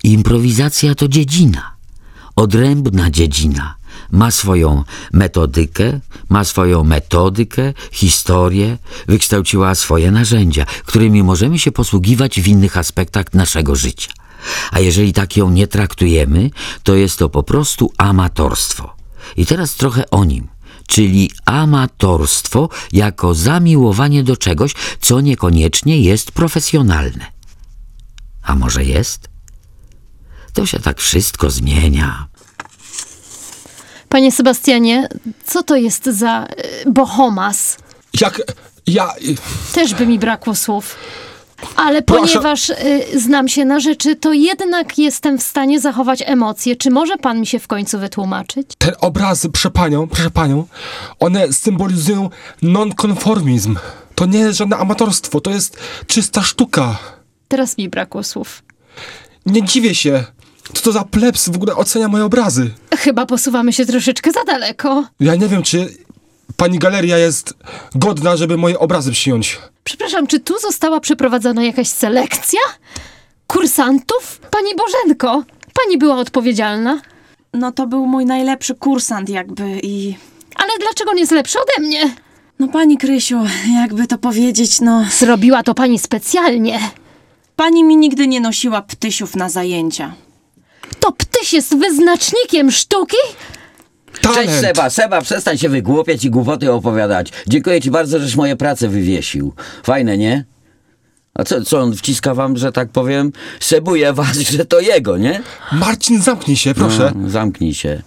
Improwizacja 0.05 0.95
to 0.95 1.09
dziedzina, 1.09 1.73
odrębna 2.37 3.11
dziedzina. 3.11 3.80
Ma 4.11 4.31
swoją 4.31 4.85
metodykę, 5.13 6.01
ma 6.29 6.45
swoją 6.45 6.85
metodykę, 6.85 7.75
historię, 7.93 8.79
wykształciła 9.09 9.75
swoje 9.75 10.11
narzędzia, 10.11 10.67
którymi 10.85 11.23
możemy 11.23 11.59
się 11.59 11.73
posługiwać 11.73 12.41
w 12.41 12.49
innych 12.49 12.77
aspektach 12.77 13.35
naszego 13.35 13.77
życia. 13.77 14.13
A 14.71 14.81
jeżeli 14.81 15.13
tak 15.13 15.37
ją 15.37 15.51
nie 15.51 15.67
traktujemy, 15.67 16.51
to 16.83 16.95
jest 16.95 17.19
to 17.19 17.29
po 17.29 17.43
prostu 17.43 17.93
amatorstwo. 17.99 18.97
I 19.37 19.47
teraz 19.47 19.75
trochę 19.75 20.11
o 20.11 20.25
nim 20.25 20.49
czyli 20.91 21.31
amatorstwo 21.45 22.69
jako 22.93 23.35
zamiłowanie 23.35 24.25
do 24.25 24.37
czegoś, 24.37 24.75
co 25.01 25.21
niekoniecznie 25.21 26.01
jest 26.01 26.33
profesjonalne. 26.33 27.27
A 28.43 28.55
może 28.55 28.85
jest? 28.85 29.29
To 30.53 30.67
się 30.67 30.79
tak 30.79 31.01
wszystko 31.01 31.51
zmienia. 31.51 32.27
Panie 34.11 34.33
Sebastianie, 34.33 35.09
co 35.47 35.63
to 35.63 35.77
jest 35.77 36.05
za 36.05 36.47
y, 36.87 36.91
bohomas? 36.91 37.77
Jak 38.21 38.43
ja... 38.87 39.13
Też 39.75 39.95
by 39.95 40.07
mi 40.07 40.19
brakło 40.19 40.55
słów. 40.55 40.97
Ale 41.77 42.03
Proszę- 42.03 42.21
ponieważ 42.33 42.71
y, 42.71 42.75
znam 43.21 43.49
się 43.49 43.65
na 43.65 43.81
rzeczy, 43.81 44.17
to 44.17 44.33
jednak 44.33 44.99
jestem 44.99 45.39
w 45.39 45.43
stanie 45.43 45.81
zachować 45.81 46.23
emocje. 46.27 46.77
Czy 46.77 46.91
może 46.91 47.17
pan 47.17 47.41
mi 47.41 47.47
się 47.47 47.59
w 47.59 47.67
końcu 47.67 47.99
wytłumaczyć? 47.99 48.67
Te 48.79 49.01
obrazy, 49.01 49.51
proszę 49.51 49.71
panią, 49.71 50.09
proszę 50.09 50.31
panią, 50.31 50.67
one 51.19 51.53
symbolizują 51.53 52.31
nonkonformizm. 52.63 53.77
To 54.15 54.27
nie 54.27 54.39
jest 54.39 54.59
żadne 54.59 54.77
amatorstwo, 54.77 55.41
to 55.41 55.51
jest 55.51 55.77
czysta 56.07 56.43
sztuka. 56.43 56.99
Teraz 57.49 57.79
mi 57.79 57.89
brakło 57.89 58.23
słów. 58.23 58.63
Nie 59.47 59.63
dziwię 59.63 59.95
się. 59.95 60.25
Co 60.75 60.83
to 60.83 60.93
za 60.93 61.05
plebs 61.05 61.49
w 61.49 61.57
ogóle 61.57 61.77
ocenia 61.77 62.09
moje 62.09 62.25
obrazy? 62.25 62.71
Chyba 62.99 63.27
posuwamy 63.27 63.73
się 63.73 63.87
troszeczkę 63.87 64.33
za 64.33 64.45
daleko. 64.45 65.05
Ja 65.21 65.35
nie 65.35 65.49
wiem, 65.49 65.63
czy 65.63 65.95
pani 66.57 66.79
galeria 66.79 67.19
jest 67.19 67.55
godna, 67.95 68.37
żeby 68.37 68.57
moje 68.57 68.79
obrazy 68.79 69.13
przyjąć. 69.13 69.59
Przepraszam, 69.85 70.27
czy 70.27 70.41
tu 70.41 70.59
została 70.59 71.01
przeprowadzona 71.01 71.63
jakaś 71.65 71.89
selekcja? 71.89 72.61
Kursantów? 73.47 74.41
Pani 74.51 74.69
Bożenko, 74.77 75.43
pani 75.85 75.99
była 75.99 76.17
odpowiedzialna. 76.17 77.01
No 77.55 77.73
to 77.73 77.87
był 77.87 78.07
mój 78.07 78.27
najlepszy 78.27 78.75
kursant 78.75 79.29
jakby 79.29 79.81
i... 79.83 80.15
Ale 80.57 80.71
dlaczego 80.81 81.13
nie 81.13 81.21
jest 81.21 81.33
lepszy 81.33 81.59
ode 81.59 81.87
mnie? 81.87 82.15
No 82.59 82.69
pani 82.69 82.99
Krysiu, 82.99 83.39
jakby 83.75 84.07
to 84.07 84.19
powiedzieć, 84.19 84.81
no... 84.81 85.05
Zrobiła 85.19 85.63
to 85.63 85.75
pani 85.75 85.99
specjalnie. 85.99 86.81
Pani 87.57 87.85
mi 87.85 87.97
nigdy 87.97 88.27
nie 88.29 88.41
nosiła 88.41 88.83
ptysiów 88.83 89.37
na 89.37 89.49
zajęcia. 89.49 90.15
To 91.01 91.13
ptyś 91.13 91.53
jest 91.53 91.77
wyznacznikiem 91.77 92.71
sztuki? 92.71 93.17
Cześć 94.21 94.53
Seba, 94.53 94.91
Seba, 94.91 95.21
przestań 95.21 95.59
się 95.59 95.69
wygłupiać 95.69 96.25
i 96.25 96.31
głupoty 96.31 96.73
opowiadać. 96.73 97.33
Dziękuję 97.47 97.81
ci 97.81 97.91
bardzo, 97.91 98.19
żeś 98.19 98.37
moje 98.37 98.57
prace 98.57 98.89
wywiesił. 98.89 99.53
Fajne, 99.83 100.19
nie? 100.19 100.45
A 101.35 101.45
co, 101.45 101.65
co 101.65 101.81
on 101.81 101.97
wciska 101.97 102.35
wam, 102.35 102.57
że 102.57 102.73
tak 102.73 102.89
powiem? 102.89 103.33
Sebuje 103.61 104.13
was, 104.13 104.39
że 104.57 104.65
to 104.65 104.81
jego, 104.81 105.19
nie? 105.19 105.43
Marcin, 105.73 106.23
zamknij 106.23 106.57
się, 106.57 106.75
proszę. 106.75 107.13
No, 107.17 107.31
zamknij 107.31 107.75
się. 107.75 108.03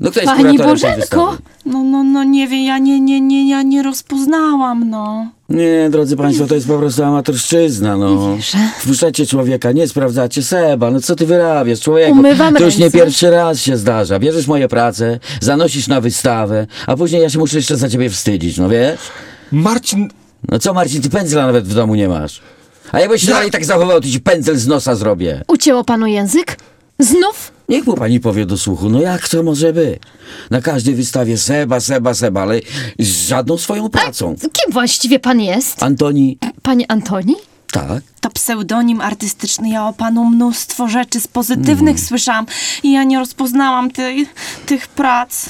No 0.00 0.10
kto 0.10 0.20
jest 0.20 0.32
Pani 0.32 0.42
kuratorem 0.42 0.80
tej 0.80 0.96
Bożenko! 0.96 1.38
No, 1.64 1.84
no, 1.84 2.04
no 2.04 2.24
nie 2.24 2.48
wiem, 2.48 2.64
ja 2.64 2.78
nie, 2.78 3.00
nie, 3.00 3.20
nie, 3.20 3.50
ja 3.50 3.62
nie 3.62 3.82
rozpoznałam, 3.82 4.90
no. 4.90 5.30
Nie, 5.50 5.88
drodzy 5.90 6.16
państwo, 6.16 6.46
to 6.46 6.54
jest 6.54 6.66
po 6.66 6.78
prostu 6.78 7.04
amatorszczyzna, 7.04 7.96
no. 7.96 8.36
Wpuszczacie 8.78 9.26
człowieka, 9.26 9.72
nie 9.72 9.88
sprawdzacie 9.88 10.42
Seba, 10.42 10.90
no 10.90 11.00
co 11.00 11.16
ty 11.16 11.26
wyrabiasz, 11.26 11.80
człowieku? 11.80 12.12
Umywam 12.12 12.54
to 12.54 12.64
już 12.64 12.76
nie 12.76 12.84
ręce. 12.84 12.98
pierwszy 12.98 13.30
raz 13.30 13.60
się 13.60 13.76
zdarza. 13.76 14.18
Bierzesz 14.18 14.46
moje 14.46 14.68
prace, 14.68 15.18
zanosisz 15.40 15.88
na 15.88 16.00
wystawę, 16.00 16.66
a 16.86 16.96
później 16.96 17.22
ja 17.22 17.30
się 17.30 17.38
muszę 17.38 17.56
jeszcze 17.56 17.76
za 17.76 17.88
ciebie 17.88 18.10
wstydzić, 18.10 18.58
no 18.58 18.68
wiesz? 18.68 19.00
Marcin, 19.52 20.08
No 20.48 20.58
co 20.58 20.74
Marcin, 20.74 21.02
ty 21.02 21.10
pędzla 21.10 21.46
nawet 21.46 21.68
w 21.68 21.74
domu 21.74 21.94
nie 21.94 22.08
masz. 22.08 22.40
A 22.92 23.00
jakbyś 23.00 23.22
się 23.22 23.28
dalej 23.32 23.50
tak 23.50 23.64
zachował, 23.64 24.00
to 24.00 24.08
ci 24.08 24.20
pędzel 24.20 24.56
z 24.56 24.66
nosa 24.66 24.94
zrobię. 24.94 25.42
Ucięło 25.48 25.84
panu 25.84 26.06
język? 26.06 26.56
Znów? 27.00 27.52
Niech 27.68 27.86
mu 27.86 27.94
pani 27.94 28.20
powie 28.20 28.46
do 28.46 28.58
słuchu, 28.58 28.88
no 28.88 29.00
jak 29.00 29.28
to 29.28 29.42
może 29.42 29.72
być? 29.72 29.98
Na 30.50 30.60
każdej 30.60 30.94
wystawie 30.94 31.38
Seba, 31.38 31.80
Seba, 31.80 32.14
Seba, 32.14 32.42
ale 32.42 32.60
z 32.98 33.28
żadną 33.28 33.58
swoją 33.58 33.88
pracą. 33.88 34.36
Kim 34.40 34.72
właściwie 34.72 35.18
pan 35.18 35.40
jest? 35.40 35.82
Antoni, 35.82 36.38
Panie 36.62 36.90
Antoni? 36.90 37.36
tak. 37.72 38.02
To 38.20 38.30
pseudonim 38.30 39.00
artystyczny. 39.00 39.68
Ja 39.68 39.88
o 39.88 39.92
panu 39.92 40.24
mnóstwo 40.24 40.88
rzeczy 40.88 41.20
z 41.20 41.28
pozytywnych 41.28 42.00
słyszałam 42.00 42.46
i 42.82 42.92
ja 42.92 43.04
nie 43.04 43.18
rozpoznałam 43.18 43.90
tej, 43.90 44.26
tych 44.66 44.88
prac. 44.88 45.46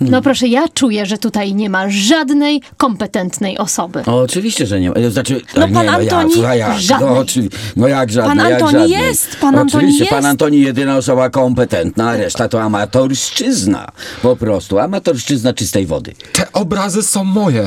No 0.00 0.22
proszę, 0.22 0.48
ja 0.48 0.68
czuję, 0.74 1.06
że 1.06 1.18
tutaj 1.18 1.54
nie 1.54 1.70
ma 1.70 1.84
żadnej 1.88 2.62
kompetentnej 2.76 3.58
osoby. 3.58 4.02
O, 4.06 4.20
oczywiście, 4.20 4.66
że 4.66 4.80
nie 4.80 4.88
ma. 4.90 4.94
E, 4.96 5.10
Znaczy, 5.10 5.40
No 5.56 5.66
nie, 5.66 5.74
pan 5.74 5.86
no 5.86 5.92
Antoni- 5.92 6.04
jak, 6.24 6.32
słuchaj, 6.34 6.58
jak, 6.58 6.78
Żadnej. 6.80 7.10
no, 7.10 7.20
oczywi- 7.24 7.50
no 7.76 7.88
jak 7.88 8.12
żadnej, 8.12 8.36
Pan 8.36 8.50
jak 8.50 8.62
Antoni 8.62 8.72
żadnej. 8.72 8.90
jest, 9.06 9.36
pan 9.40 9.54
Antoni 9.54 9.68
Oczywiście, 9.84 10.04
jest. 10.04 10.10
pan 10.14 10.26
Antoni 10.26 10.60
jedyna 10.60 10.96
osoba 10.96 11.30
kompetentna, 11.30 12.10
a 12.10 12.16
reszta 12.16 12.48
to 12.48 12.62
amatorszczyzna. 12.62 13.88
Po 14.22 14.36
prostu, 14.36 14.78
amatorszczyzna 14.78 15.52
czystej 15.52 15.86
wody. 15.86 16.14
te 16.32 16.52
obrazy 16.52 17.02
są 17.02 17.24
moje. 17.24 17.66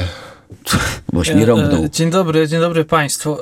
Boś 1.13 1.33
mi 1.35 1.45
rąbnął. 1.45 1.83
E, 1.83 1.89
Dzień 1.89 2.09
dobry, 2.09 2.47
dzień 2.47 2.59
dobry 2.59 2.85
państwu. 2.85 3.33
E, 3.33 3.39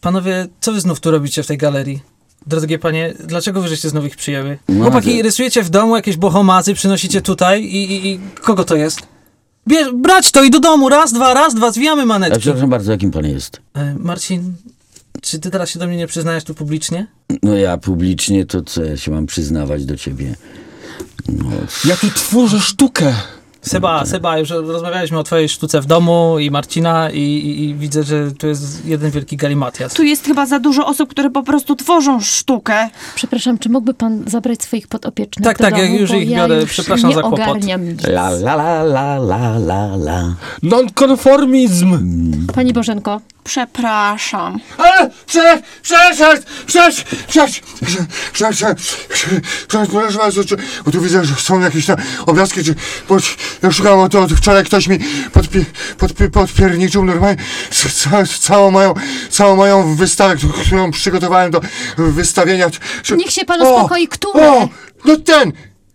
Panowie, 0.00 0.46
co 0.60 0.72
wy 0.72 0.80
znów 0.80 1.00
tu 1.00 1.10
robicie 1.10 1.42
w 1.42 1.46
tej 1.46 1.58
galerii? 1.58 2.00
Drogie 2.46 2.78
panie, 2.78 3.14
dlaczego 3.26 3.62
wy 3.62 3.68
żeście 3.68 3.88
znów 3.88 4.04
ich 4.04 4.16
przyjęły? 4.16 4.58
No, 4.68 4.82
Chłopaki, 4.84 5.16
że- 5.16 5.22
rysujecie 5.22 5.62
w 5.62 5.70
domu 5.70 5.96
jakieś 5.96 6.16
bohomazy, 6.16 6.74
przynosicie 6.74 7.22
tutaj 7.22 7.64
i, 7.64 7.92
i, 7.92 8.06
i 8.12 8.20
kogo 8.40 8.64
to 8.64 8.76
jest? 8.76 9.00
Bierz, 9.68 9.88
brać 9.94 10.32
to 10.32 10.44
i 10.44 10.50
do 10.50 10.60
domu, 10.60 10.88
raz, 10.88 11.12
dwa, 11.12 11.34
raz, 11.34 11.54
dwa, 11.54 11.72
zwijamy 11.72 12.02
A 12.02 12.06
manetki. 12.06 12.40
przepraszam 12.40 12.70
bardzo, 12.70 12.92
jakim 12.92 13.10
pan 13.10 13.26
jest? 13.26 13.60
E, 13.74 13.94
Marcin, 13.98 14.52
czy 15.22 15.38
ty 15.38 15.50
teraz 15.50 15.70
się 15.70 15.78
do 15.78 15.86
mnie 15.86 15.96
nie 15.96 16.06
przyznajesz 16.06 16.44
tu 16.44 16.54
publicznie? 16.54 17.06
No 17.42 17.54
ja 17.54 17.78
publicznie, 17.78 18.46
to 18.46 18.62
co 18.62 18.82
ja 18.84 18.96
się 18.96 19.10
mam 19.10 19.26
przyznawać 19.26 19.84
do 19.84 19.96
ciebie? 19.96 20.34
No, 21.28 21.50
Ja 21.84 21.96
tu 21.96 22.06
tworzę 22.10 22.60
sztukę. 22.60 23.14
Seba, 23.62 24.06
Seba, 24.06 24.38
już 24.38 24.50
rozmawialiśmy 24.50 25.18
o 25.18 25.22
twojej 25.22 25.48
sztuce 25.48 25.80
w 25.80 25.86
domu 25.86 26.38
i 26.38 26.50
Marcina 26.50 27.10
i, 27.10 27.18
i, 27.20 27.64
i 27.64 27.74
widzę, 27.74 28.02
że 28.04 28.32
tu 28.32 28.46
jest 28.46 28.86
jeden 28.86 29.10
wielki 29.10 29.36
galimatias. 29.36 29.94
Tu 29.94 30.02
jest 30.02 30.24
chyba 30.24 30.46
za 30.46 30.60
dużo 30.60 30.86
osób, 30.86 31.10
które 31.10 31.30
po 31.30 31.42
prostu 31.42 31.76
tworzą 31.76 32.20
sztukę. 32.20 32.88
Przepraszam, 33.14 33.58
czy 33.58 33.68
mógłby 33.68 33.94
pan 33.94 34.24
zabrać 34.26 34.62
swoich 34.62 34.88
podopiecznych 34.88 35.44
Tak, 35.44 35.58
do 35.58 35.64
tak, 35.64 35.78
ja 35.78 35.84
domu, 35.84 35.98
już 35.98 36.10
bo 36.10 36.16
ich 36.16 36.28
ja 36.30 36.38
biorę. 36.38 36.60
już 36.60 36.70
Przepraszam 36.70 37.08
nie 37.10 37.14
za 37.16 37.20
kłopot. 37.22 37.40
ogarniam 37.40 37.88
nic. 37.88 38.02
la 38.04 38.28
la 38.30 38.54
la 38.54 38.82
la 38.82 39.16
la 39.16 39.56
la 39.56 39.94
la. 39.96 40.34
Nonkonformizm. 40.62 41.98
Pani 42.54 42.72
Bożenko, 42.72 43.20
Przepraszam. 43.50 44.60
Ale, 44.78 45.10
prze, 45.26 45.62
przepraszam, 45.82 46.36
przepraszam, 46.66 47.04
przepraszam, 47.26 47.62
przepraszam, 48.32 48.74
przepraszam 49.68 50.18
bardzo, 50.18 50.44
czy, 50.44 50.56
bo 50.84 50.90
tu 50.90 51.00
widzę, 51.00 51.24
że 51.24 51.34
są 51.34 51.60
jakieś 51.60 51.86
tam 51.86 51.96
obrazki, 52.26 52.64
czy, 52.64 52.74
bo 53.08 53.16
ja 53.62 53.72
szukałem 53.72 54.10
to 54.10 54.20
od 54.20 54.32
wczoraj, 54.32 54.64
ktoś 54.64 54.86
mi 54.88 54.98
podpi, 55.32 55.64
podpi, 55.98 56.30
podpierniczył 56.30 57.04
normalnie 57.04 57.42
ca, 57.70 58.24
całą 58.40 58.70
moją, 58.70 58.94
całą 59.30 59.56
moją 59.56 59.94
wystawę, 59.96 60.36
którą 60.66 60.90
przygotowałem 60.90 61.50
do 61.50 61.60
wystawienia. 61.98 62.66
Czy- 63.02 63.16
Niech 63.16 63.30
się 63.30 63.44
pan 63.44 63.62
uspokoi, 63.62 64.08
które? 64.08 64.50
O, 64.52 64.68
no 65.04 65.16
ten, 65.16 65.52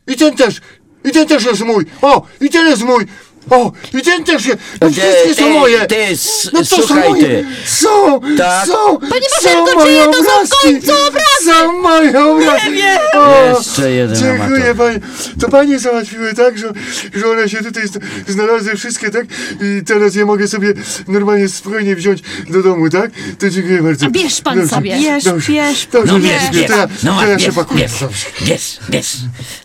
i 0.08 0.16
ten 0.16 0.36
też, 0.36 0.62
i 1.04 1.12
ten 1.12 1.28
też 1.28 1.44
jest 1.46 1.62
mój, 1.62 1.86
o, 2.02 2.22
i 2.42 2.50
ten 2.50 2.68
jest 2.68 2.82
mój. 2.84 3.06
O, 3.50 3.72
i 3.94 4.02
ten 4.02 4.24
też 4.24 4.46
jest, 4.46 4.60
no 4.82 4.88
Ty, 4.88 4.94
wszystkie 4.94 5.36
są 5.36 5.44
ty, 5.44 5.50
moje. 5.54 5.86
ty, 5.86 5.98
s- 6.06 6.50
no 6.54 6.60
to 6.60 6.66
są 6.66 6.76
słuchaj 6.76 7.10
moje. 7.10 7.22
ty. 7.24 7.46
Są, 7.66 8.20
Tak. 8.38 8.68
są, 8.68 8.98
Panie 9.00 9.28
są 9.42 9.50
Bożenko, 9.50 9.76
moje 9.76 9.86
czyje 9.86 10.06
to 10.06 10.14
są 10.14 10.24
w 10.24 10.28
obrazki. 10.28 10.58
końcu 10.64 10.92
obrazy? 11.08 11.60
Są 11.60 11.82
moje 11.82 12.26
obrazy. 12.26 12.66
O, 13.14 13.58
Jeszcze 13.58 13.92
jeden 13.92 14.16
Dziękuję 14.16 14.64
amator. 14.70 14.76
panie. 14.78 15.00
To 15.42 15.50
panie 15.50 15.80
załatwiły 15.80 16.34
tak, 16.34 16.58
że, 16.58 16.72
że 17.14 17.28
one 17.32 17.50
się 17.50 17.58
tutaj 17.64 17.88
zna- 17.88 18.02
znalazły 18.28 18.76
wszystkie, 18.76 19.10
tak? 19.10 19.26
I 19.62 19.84
teraz 19.86 20.16
je 20.16 20.26
mogę 20.26 20.48
sobie 20.48 20.74
normalnie 21.08 21.50
spokojnie 21.50 21.96
wziąć 21.96 22.22
do 22.50 22.64
domu, 22.64 22.90
tak? 22.90 23.12
To 23.40 23.50
dziękuję 23.50 23.84
bardzo. 23.84 24.06
A 24.06 24.10
bierz 24.10 24.42
pan 24.42 24.68
sobie. 24.70 24.98
Bierz, 25.00 25.24
Dobrze, 25.24 25.52
bierz, 25.54 25.88
dobrze, 25.92 26.14
No 26.14 26.20
bierz. 26.20 26.32
bierz, 26.32 26.42
dziękuję. 26.44 26.62
bierz, 26.62 26.72
To 26.72 26.78
ja, 26.78 26.88
no 27.04 27.20
to 27.22 27.28
ja 27.28 27.40
się 27.40 27.52
pakuję. 27.54 27.82
bierz, 27.82 28.00
Dobrze. 28.00 28.26
bierz, 28.42 28.78
bierz. 28.90 29.12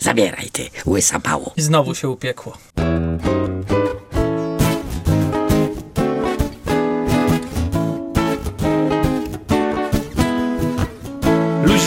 Zabieraj 0.00 0.48
ty, 0.52 0.70
łysa 0.86 1.20
pało. 1.20 1.52
I 1.56 1.62
znowu 1.62 1.94
się 1.94 2.08
upiekło. 2.08 2.58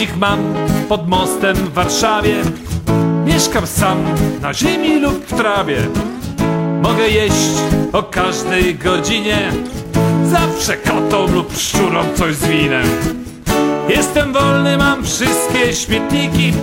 Luzik 0.04 0.18
mam 0.18 0.40
pod 0.90 1.08
mostem 1.08 1.56
w 1.56 1.74
Warszawie. 1.74 2.36
Mieszkam 3.26 3.68
sam 3.68 3.98
na 4.42 4.54
ziemi 4.54 5.00
lub 5.00 5.26
w 5.26 5.38
trawie. 5.38 5.78
Mogę 6.82 7.10
jeść 7.10 7.50
o 7.94 8.04
każdej 8.04 8.76
godzinie. 8.76 9.52
Zawsze 10.26 10.78
kotom 10.78 11.34
lub 11.34 11.58
szczurom 11.58 12.06
coś 12.16 12.36
z 12.36 12.48
winem. 12.48 12.88
Jestem 13.90 14.34
wolny, 14.34 14.78
mam 14.78 15.04
wszystkie 15.04 15.74
śmietniki. 15.74 16.54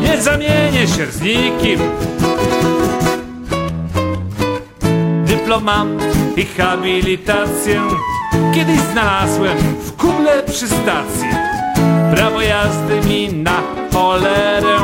Nie 0.00 0.22
zamienię 0.22 0.86
się 0.96 1.06
z 1.06 1.20
nikim. 1.20 1.80
Dyplom 5.26 5.64
mam 5.64 5.98
i 6.36 6.44
habilitację. 6.44 7.82
Kiedyś 8.54 8.80
znalazłem 8.92 9.58
w 9.58 9.96
kuble 9.96 10.42
przy 10.42 10.68
stacji 10.68 11.57
Prawo 12.14 12.40
jazdy 12.40 13.08
mi 13.08 13.32
na 13.32 13.62
cholerę. 13.92 14.76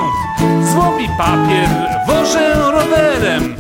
Złomi 0.73 1.09
papier, 1.19 1.69
wożę 2.07 2.55
rowerem. 2.55 3.57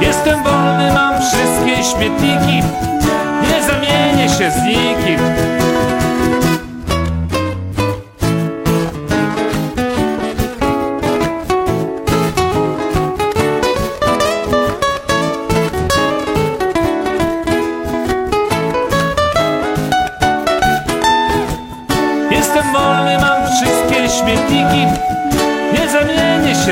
Jestem 0.00 0.42
wolny, 0.42 0.92
mam 0.94 1.14
wszystkie 1.20 1.84
śmietniki. 1.84 2.62
Nie 3.48 3.62
zamienię 3.66 4.28
się 4.28 4.50
z 4.50 4.62
nikim 4.62 5.20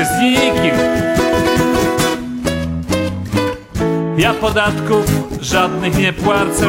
się 0.01 0.05
z 0.05 0.19
nikim. 0.21 0.75
Ja 4.17 4.33
podatków 4.33 5.05
żadnych 5.41 5.97
nie 5.97 6.13
płacę 6.13 6.67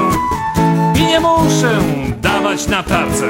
I 0.94 1.06
nie 1.06 1.20
muszę 1.20 1.78
dawać 2.20 2.66
na 2.66 2.82
tarce. 2.82 3.26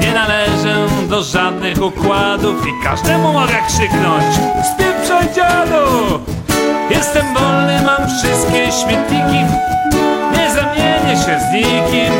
Nie 0.00 0.14
należę 0.14 0.86
do 1.08 1.22
żadnych 1.22 1.82
układów 1.82 2.66
I 2.66 2.84
każdemu 2.84 3.32
mogę 3.32 3.54
krzyknąć 3.68 4.34
Spieprzaj 4.74 5.34
dziadu! 5.34 6.18
Jestem 6.90 7.26
wolny, 7.34 7.82
mam 7.86 8.08
wszystkie 8.08 8.72
śmietniki 8.72 9.44
Nie 10.32 10.50
zamienię 10.54 11.16
się 11.16 11.40
z 11.40 11.52
nikim. 11.54 12.12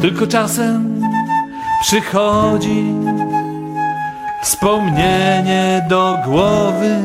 Tylko 0.00 0.26
czasem 0.26 0.93
przychodzi 1.86 2.84
wspomnienie 4.42 5.86
do 5.88 6.18
głowy 6.24 6.96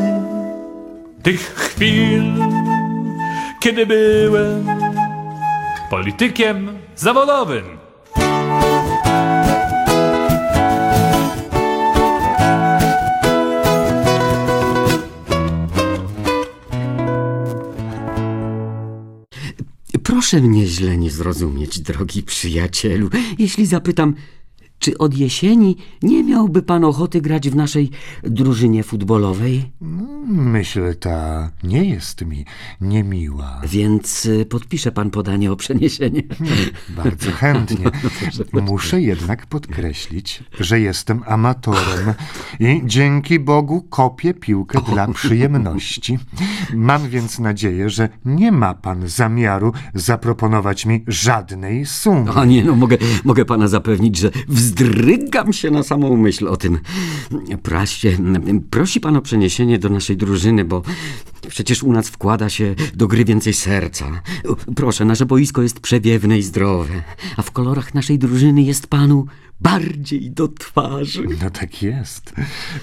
tych 1.23 1.41
chwil, 1.55 2.23
kiedy 3.59 3.86
byłem 3.86 4.65
politykiem 5.89 6.80
zawodowym. 6.95 7.80
Proszę 20.03 20.41
mnie 20.41 20.65
źle 20.65 20.97
nie 20.97 21.11
zrozumieć, 21.11 21.80
drogi 21.80 22.23
przyjacielu, 22.23 23.09
jeśli 23.39 23.65
zapytam, 23.65 24.15
czy 24.80 24.97
od 24.97 25.17
jesieni 25.17 25.77
nie 26.01 26.23
miałby 26.23 26.61
pan 26.61 26.84
ochoty 26.84 27.21
grać 27.21 27.49
w 27.49 27.55
naszej 27.55 27.89
drużynie 28.23 28.84
futbolowej? 28.84 29.71
Myśl 30.27 30.95
ta 30.99 31.49
nie 31.63 31.86
jest 31.86 32.25
mi 32.25 32.45
niemiła. 32.82 33.61
Więc 33.67 34.25
y, 34.25 34.45
podpisze 34.45 34.91
pan 34.91 35.11
podanie 35.11 35.51
o 35.51 35.55
przeniesienie. 35.55 36.23
Bardzo 36.89 37.32
chętnie. 37.32 37.86
Muszę 38.61 39.01
jednak 39.01 39.45
podkreślić, 39.45 40.43
że 40.59 40.80
jestem 40.80 41.23
amatorem 41.25 42.13
i 42.59 42.82
dzięki 42.86 43.39
Bogu 43.39 43.82
kopię 43.82 44.34
piłkę 44.34 44.82
dla 44.82 45.07
przyjemności. 45.13 46.19
Mam 46.73 47.09
więc 47.09 47.39
nadzieję, 47.39 47.89
że 47.89 48.09
nie 48.25 48.51
ma 48.51 48.73
pan 48.73 49.07
zamiaru 49.07 49.73
zaproponować 49.93 50.86
mi 50.86 51.03
żadnej 51.07 51.86
sumy. 51.86 52.32
A 52.36 52.45
nie, 52.45 52.63
no 52.63 52.75
mogę, 52.75 52.97
mogę 53.23 53.45
pana 53.45 53.67
zapewnić, 53.67 54.17
że 54.17 54.32
wzdrygam 54.70 55.53
się 55.53 55.72
na 55.72 55.84
samą 55.84 56.17
myśl 56.17 56.47
o 56.47 56.57
tym. 56.57 56.80
Praście, 57.63 58.17
prosi 58.70 58.99
pan 58.99 59.15
o 59.15 59.22
przeniesienie 59.22 59.80
do 59.80 59.89
naszej 59.89 60.17
drużyny, 60.17 60.65
bo 60.65 60.82
przecież 61.47 61.84
u 61.84 61.91
nas 61.93 62.09
wkłada 62.09 62.49
się 62.49 62.76
do 62.95 63.07
gry 63.07 63.26
więcej 63.26 63.53
serca. 63.53 64.22
Proszę, 64.76 65.05
nasze 65.05 65.26
boisko 65.26 65.61
jest 65.61 65.80
przewiewne 65.80 66.38
i 66.38 66.43
zdrowe, 66.43 67.03
a 67.38 67.41
w 67.41 67.51
kolorach 67.51 67.93
naszej 67.93 68.20
drużyny 68.20 68.61
jest 68.61 68.88
panu 68.88 69.26
bardziej 69.62 70.32
do 70.32 70.47
twarzy. 70.47 71.24
No 71.43 71.49
tak 71.49 71.84
jest. 71.84 72.34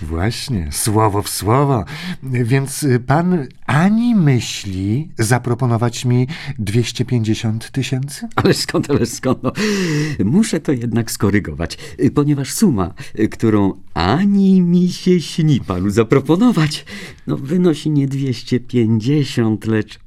Właśnie, 0.03 0.69
słowo 0.73 1.23
w 1.23 1.29
słowo. 1.29 1.85
Więc 2.23 2.87
pan 3.07 3.47
ani 3.67 4.15
myśli 4.15 5.11
zaproponować 5.19 6.05
mi 6.05 6.29
250 6.59 7.71
tysięcy? 7.71 8.29
Ale 8.37 8.55
skąd, 8.55 8.91
ale 8.91 9.07
skąd? 9.07 9.43
No, 9.43 9.53
muszę 10.25 10.61
to 10.61 10.73
jednak 10.73 11.11
skorygować, 11.11 11.79
ponieważ 12.15 12.53
suma, 12.53 12.95
którą 13.31 13.73
ani 13.95 14.63
mi 14.63 14.89
się 14.89 15.21
śni 15.21 15.61
panu 15.61 15.91
zaproponować, 15.91 16.85
no 17.27 17.37
wynosi 17.37 17.91
nie 17.91 18.07
250, 18.07 19.67
lecz 19.67 20.06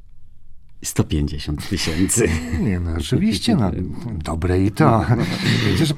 150 0.84 1.70
tysięcy. 1.70 2.30
Nie 2.66 2.80
no, 2.80 2.92
oczywiście, 2.98 3.56
no, 3.56 3.72
dobre 4.24 4.64
i 4.64 4.72
to. 4.72 5.06
Przecież 5.66 5.94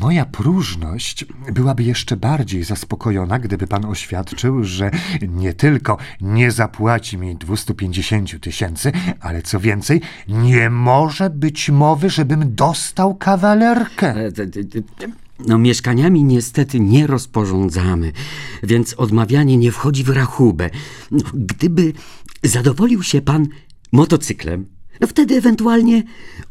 moja 0.00 0.24
próżność 0.24 1.24
byłaby 1.52 1.82
jeszcze 1.82 2.16
bardziej 2.16 2.64
zaspokojona, 2.64 3.38
gdyby 3.38 3.66
pan 3.66 3.84
oświadczył, 3.84 4.64
że 4.64 4.90
nie 5.28 5.54
tylko 5.54 5.98
nie 6.20 6.50
zapłaci 6.50 7.18
mi 7.18 7.36
250 7.36 8.40
tysięcy, 8.40 8.92
ale 9.20 9.42
co 9.42 9.60
więcej, 9.60 10.00
nie 10.28 10.70
może 10.70 11.30
być 11.30 11.70
mowy, 11.70 12.10
żebym 12.10 12.54
dostał 12.54 13.14
kawalerkę. 13.14 14.14
No, 15.38 15.58
mieszkaniami 15.58 16.24
niestety 16.24 16.80
nie 16.80 17.06
rozporządzamy, 17.06 18.12
więc 18.62 18.94
odmawianie 18.94 19.56
nie 19.56 19.72
wchodzi 19.72 20.04
w 20.04 20.08
rachubę. 20.08 20.70
Gdyby 21.34 21.92
zadowolił 22.42 23.02
się 23.02 23.22
pan 23.22 23.46
motocyklem, 23.94 24.66
no 25.00 25.06
wtedy 25.06 25.36
ewentualnie 25.36 26.02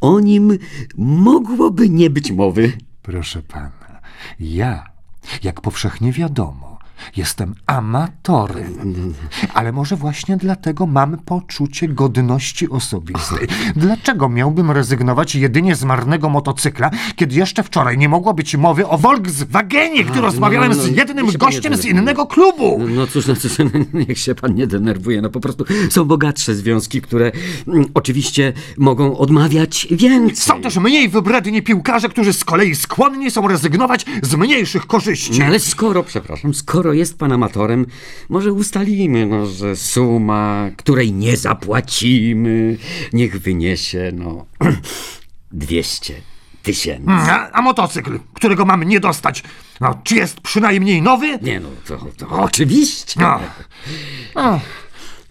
o 0.01 0.19
nim 0.19 0.57
mogłoby 0.97 1.89
nie 1.89 2.09
być 2.09 2.31
mowy. 2.31 2.71
Proszę 3.01 3.41
pana, 3.41 4.01
ja, 4.39 4.83
jak 5.43 5.61
powszechnie 5.61 6.11
wiadomo, 6.11 6.72
jestem 7.17 7.55
amatorem, 7.67 8.73
ale 9.53 9.71
może 9.71 9.95
właśnie 9.95 10.37
dlatego 10.37 10.85
mam 10.85 11.17
poczucie 11.17 11.87
godności 11.87 12.69
osobistej. 12.69 13.47
Dlaczego 13.75 14.29
miałbym 14.29 14.71
rezygnować 14.71 15.35
jedynie 15.35 15.75
z 15.75 15.83
marnego 15.83 16.29
motocykla, 16.29 16.91
kiedy 17.15 17.35
jeszcze 17.35 17.63
wczoraj 17.63 17.97
nie 17.97 18.09
mogło 18.09 18.33
być 18.33 18.55
mowy 18.55 18.87
o 18.87 18.97
Volkswagenie, 18.97 20.03
który 20.03 20.21
no, 20.21 20.25
rozmawiałem 20.25 20.71
no, 20.71 20.77
no, 20.77 20.83
z 20.83 20.87
jednym 20.97 21.31
gościem 21.31 21.75
z 21.75 21.85
innego 21.85 22.25
klubu? 22.25 22.79
No, 22.79 22.85
no 22.87 23.07
cóż, 23.07 23.27
no 23.27 23.35
cóż, 23.35 23.51
niech 24.07 24.19
się 24.19 24.35
pan 24.35 24.55
nie 24.55 24.67
denerwuje. 24.67 25.21
No 25.21 25.29
po 25.29 25.39
prostu 25.39 25.65
są 25.89 26.05
bogatsze 26.05 26.55
związki, 26.55 27.01
które 27.01 27.31
mm, 27.67 27.85
oczywiście 27.93 28.53
mogą 28.77 29.17
odmawiać 29.17 29.87
więcej. 29.91 30.35
Są 30.35 30.61
też 30.61 30.77
mniej 30.77 31.09
wybredni 31.09 31.61
piłkarze, 31.61 32.09
którzy 32.09 32.33
z 32.33 32.43
kolei 32.43 32.75
skłonni 32.75 33.31
są 33.31 33.47
rezygnować 33.47 34.05
z 34.21 34.35
mniejszych 34.35 34.87
korzyści. 34.87 35.39
No 35.39 35.45
ale 35.45 35.59
skoro, 35.59 36.03
przepraszam, 36.03 36.53
skoro 36.53 36.82
jest 36.91 37.17
pan 37.17 37.31
amatorem, 37.31 37.85
może 38.29 38.53
ustalimy, 38.53 39.25
no, 39.25 39.45
że 39.45 39.75
suma, 39.75 40.69
której 40.77 41.13
nie 41.13 41.37
zapłacimy, 41.37 42.77
niech 43.13 43.39
wyniesie, 43.39 44.11
no, 44.13 44.45
200 45.51 46.13
tysięcy. 46.63 47.11
A, 47.11 47.51
a 47.51 47.61
motocykl, 47.61 48.19
którego 48.33 48.65
mam 48.65 48.83
nie 48.83 48.99
dostać, 48.99 49.43
no, 49.81 50.01
czy 50.03 50.15
jest 50.15 50.41
przynajmniej 50.41 51.01
nowy? 51.01 51.39
Nie 51.41 51.59
no, 51.59 51.69
to, 51.87 51.97
to 52.17 52.29
oczywiście. 52.29 53.19
No. 53.19 53.39
No, 54.35 54.59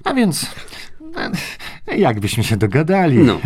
a 0.04 0.14
więc 0.14 0.46
jakbyśmy 1.96 2.44
się 2.44 2.56
dogadali. 2.56 3.18
No. 3.18 3.40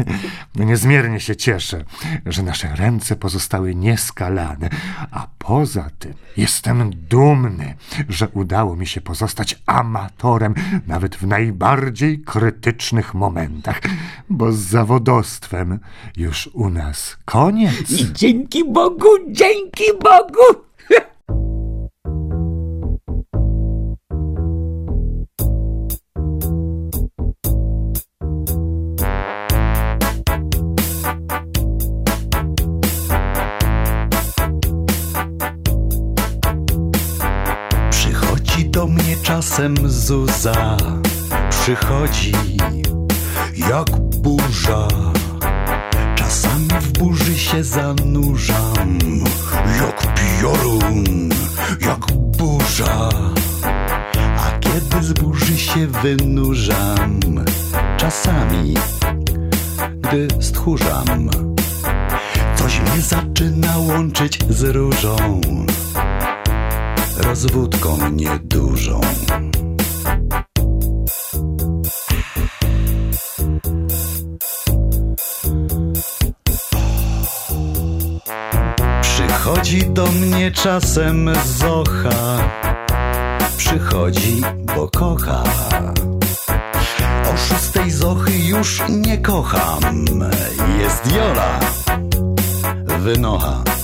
No 0.55 0.65
niezmiernie 0.71 1.21
się 1.21 1.37
cieszę, 1.37 1.85
że 2.27 2.43
nasze 2.43 2.77
ręce 2.77 3.17
pozostały 3.17 3.75
nieskalane, 3.75 4.71
a 5.11 5.27
poza 5.39 5.91
tym 5.99 6.15
jestem 6.37 6.91
dumny, 7.09 7.75
że 8.09 8.29
udało 8.29 8.77
mi 8.77 8.87
się 8.87 9.01
pozostać 9.01 9.63
amatorem 9.67 10.55
nawet 10.87 11.17
w 11.17 11.27
najbardziej 11.27 12.21
krytycznych 12.21 13.15
momentach, 13.15 13.81
bo 14.29 14.53
z 14.53 14.59
zawodostwem 14.59 15.79
już 16.17 16.51
u 16.53 16.71
nas 16.71 17.17
koniec. 17.25 17.91
I 17.91 18.13
dzięki 18.13 18.73
Bogu, 18.73 19.09
dzięki 19.31 19.85
Bogu! 20.03 20.66
Czasem 39.49 39.75
Zuza, 39.91 40.77
przychodzi 41.51 42.33
jak 43.71 43.91
burza. 44.01 44.89
Czasami 46.15 46.69
w 46.81 46.93
burzy 46.93 47.39
się 47.39 47.65
zanurzam, 47.65 48.99
jak 49.81 50.15
piorun, 50.15 51.05
jak 51.81 52.13
burza. 52.39 53.09
A 54.39 54.59
kiedy 54.61 55.05
z 55.05 55.13
burzy 55.13 55.59
się 55.59 55.87
wynurzam, 55.87 57.21
czasami, 57.97 58.75
gdy 60.01 60.29
stchórzam, 60.41 61.31
coś 62.57 62.81
mnie 62.81 63.01
zaczyna 63.01 63.79
łączyć 63.79 64.39
z 64.51 64.63
różą 64.63 65.41
rozwódką 67.17 68.11
niedużą. 68.11 69.01
Przychodzi 79.03 79.87
do 79.87 80.07
mnie 80.07 80.51
czasem 80.51 81.31
Zocha, 81.59 82.39
przychodzi, 83.57 84.43
bo 84.77 84.91
kocha. 84.91 85.43
O 87.35 87.37
szóstej 87.37 87.91
Zochy 87.91 88.39
już 88.39 88.83
nie 88.89 89.19
kocham, 89.19 90.05
jest 90.79 91.13
Jola, 91.13 91.61
wynocha. 92.99 93.76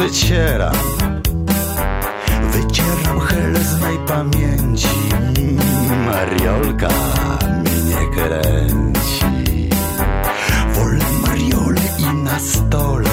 Wycieram. 0.00 0.76
Wycieram 2.52 3.20
Helę 3.20 3.60
z 3.60 3.80
mej 3.80 3.98
pamięci. 3.98 4.88
Mariolka 6.06 6.88
mnie 7.64 8.00
kręci. 8.14 9.68
Wolę 10.74 11.04
Mariolę 11.26 11.80
i 11.98 12.14
na 12.24 12.38
stole 12.38 13.10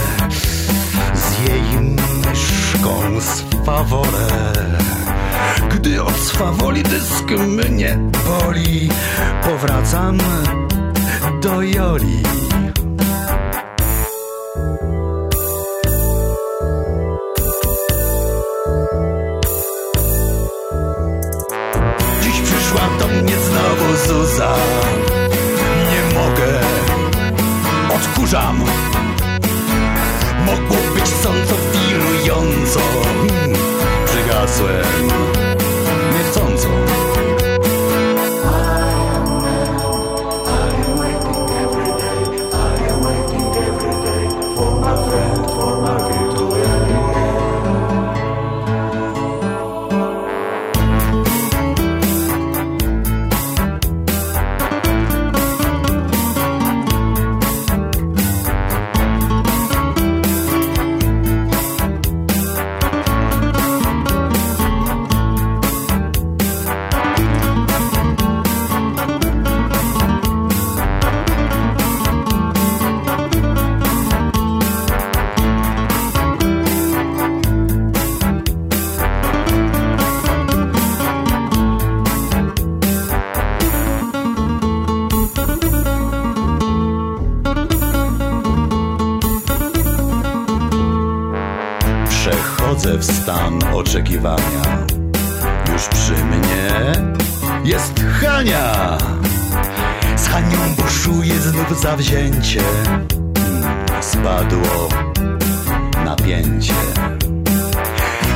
z 1.13 1.49
jej 1.49 1.81
myszką 2.27 3.21
swawolę. 3.21 4.27
Gdy 5.69 6.03
od 6.03 6.15
swawoli 6.15 6.83
dysk 6.83 7.29
mnie 7.47 7.97
boli, 8.25 8.89
powracam 9.43 10.17
do 11.41 11.61
Joli. 11.61 12.23
Zuza 24.05 24.55
Nie 25.91 26.15
mogę. 26.19 26.59
Odkurzam. 27.95 28.63
Mogło 30.45 30.77
być 30.95 31.07
sąco 31.07 31.55
wirująco. 31.73 32.79
Hmm, 32.79 33.57
Przygasłem 34.05 35.07
znów 101.67 101.81
zawzięcie 101.81 102.61
Spadło 104.01 104.89
napięcie 106.05 106.73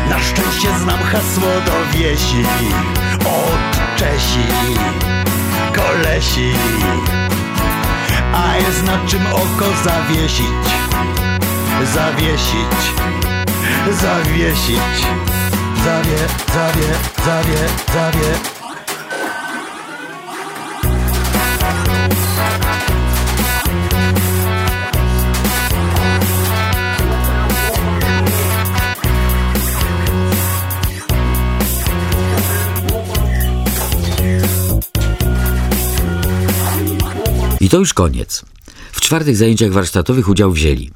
Na 0.10 0.20
szczęście 0.20 0.68
znam 0.84 1.00
hasło 1.00 1.48
do 1.66 1.98
wiesi 1.98 2.44
Od 3.20 3.98
Czesi, 4.00 4.46
kolesi 5.76 6.52
A 8.34 8.58
jest 8.58 8.84
na 8.84 9.08
czym 9.08 9.22
oko 9.28 9.66
zawiesić 9.84 10.48
Zawiesić 11.94 13.12
zawiesić. 14.02 15.06
Zawie, 15.86 16.18
zawie, 16.54 16.90
zawie, 17.26 17.68
zawie. 17.94 18.52
I 18.58 18.61
to 37.72 37.78
już 37.78 37.94
koniec. 37.94 38.46
W 38.92 39.02
czwartych 39.02 39.38
zajęciach 39.38 39.72
warsztatowych 39.72 40.30
udział 40.30 40.52
wzięli. 40.52 40.92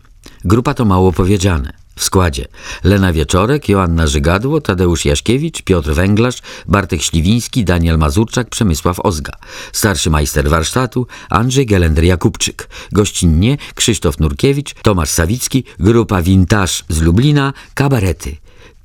Grupa 0.45 0.73
to 0.73 0.85
mało 0.85 1.11
powiedziane. 1.11 1.73
W 1.95 2.03
składzie 2.03 2.47
Lena 2.83 3.13
Wieczorek, 3.13 3.69
Joanna 3.69 4.07
Żygadło, 4.07 4.61
Tadeusz 4.61 5.05
Jaśkiewicz, 5.05 5.61
Piotr 5.61 5.93
Węglarz, 5.93 6.41
Bartek 6.67 7.01
Śliwiński, 7.01 7.65
Daniel 7.65 7.97
Mazurczak, 7.97 8.49
Przemysław 8.49 8.99
Ozga. 8.99 9.33
Starszy 9.71 10.09
majster 10.09 10.49
warsztatu 10.49 11.07
Andrzej 11.29 11.67
Gelender-Jakubczyk. 11.67 12.67
Gościnnie 12.91 13.57
Krzysztof 13.75 14.19
Nurkiewicz, 14.19 14.73
Tomasz 14.73 15.09
Sawicki, 15.09 15.63
grupa 15.79 16.21
Vintage 16.21 16.73
z 16.89 17.01
Lublina, 17.01 17.53
kabarety. 17.73 18.37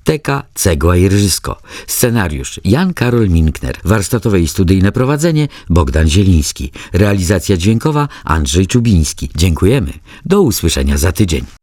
Teka, 0.04 0.42
Cegła 0.54 0.96
i 0.96 1.08
Rżysko. 1.08 1.56
Scenariusz 1.86 2.60
Jan 2.64 2.94
Karol 2.94 3.28
Minkner. 3.28 3.76
Warsztatowe 3.84 4.40
i 4.40 4.48
studyjne 4.48 4.92
prowadzenie 4.92 5.48
Bogdan 5.68 6.08
Zieliński. 6.08 6.72
Realizacja 6.92 7.56
dźwiękowa 7.56 8.08
Andrzej 8.24 8.66
Czubiński. 8.66 9.30
Dziękujemy. 9.36 9.92
Do 10.24 10.42
usłyszenia 10.42 10.98
za 10.98 11.12
tydzień. 11.12 11.44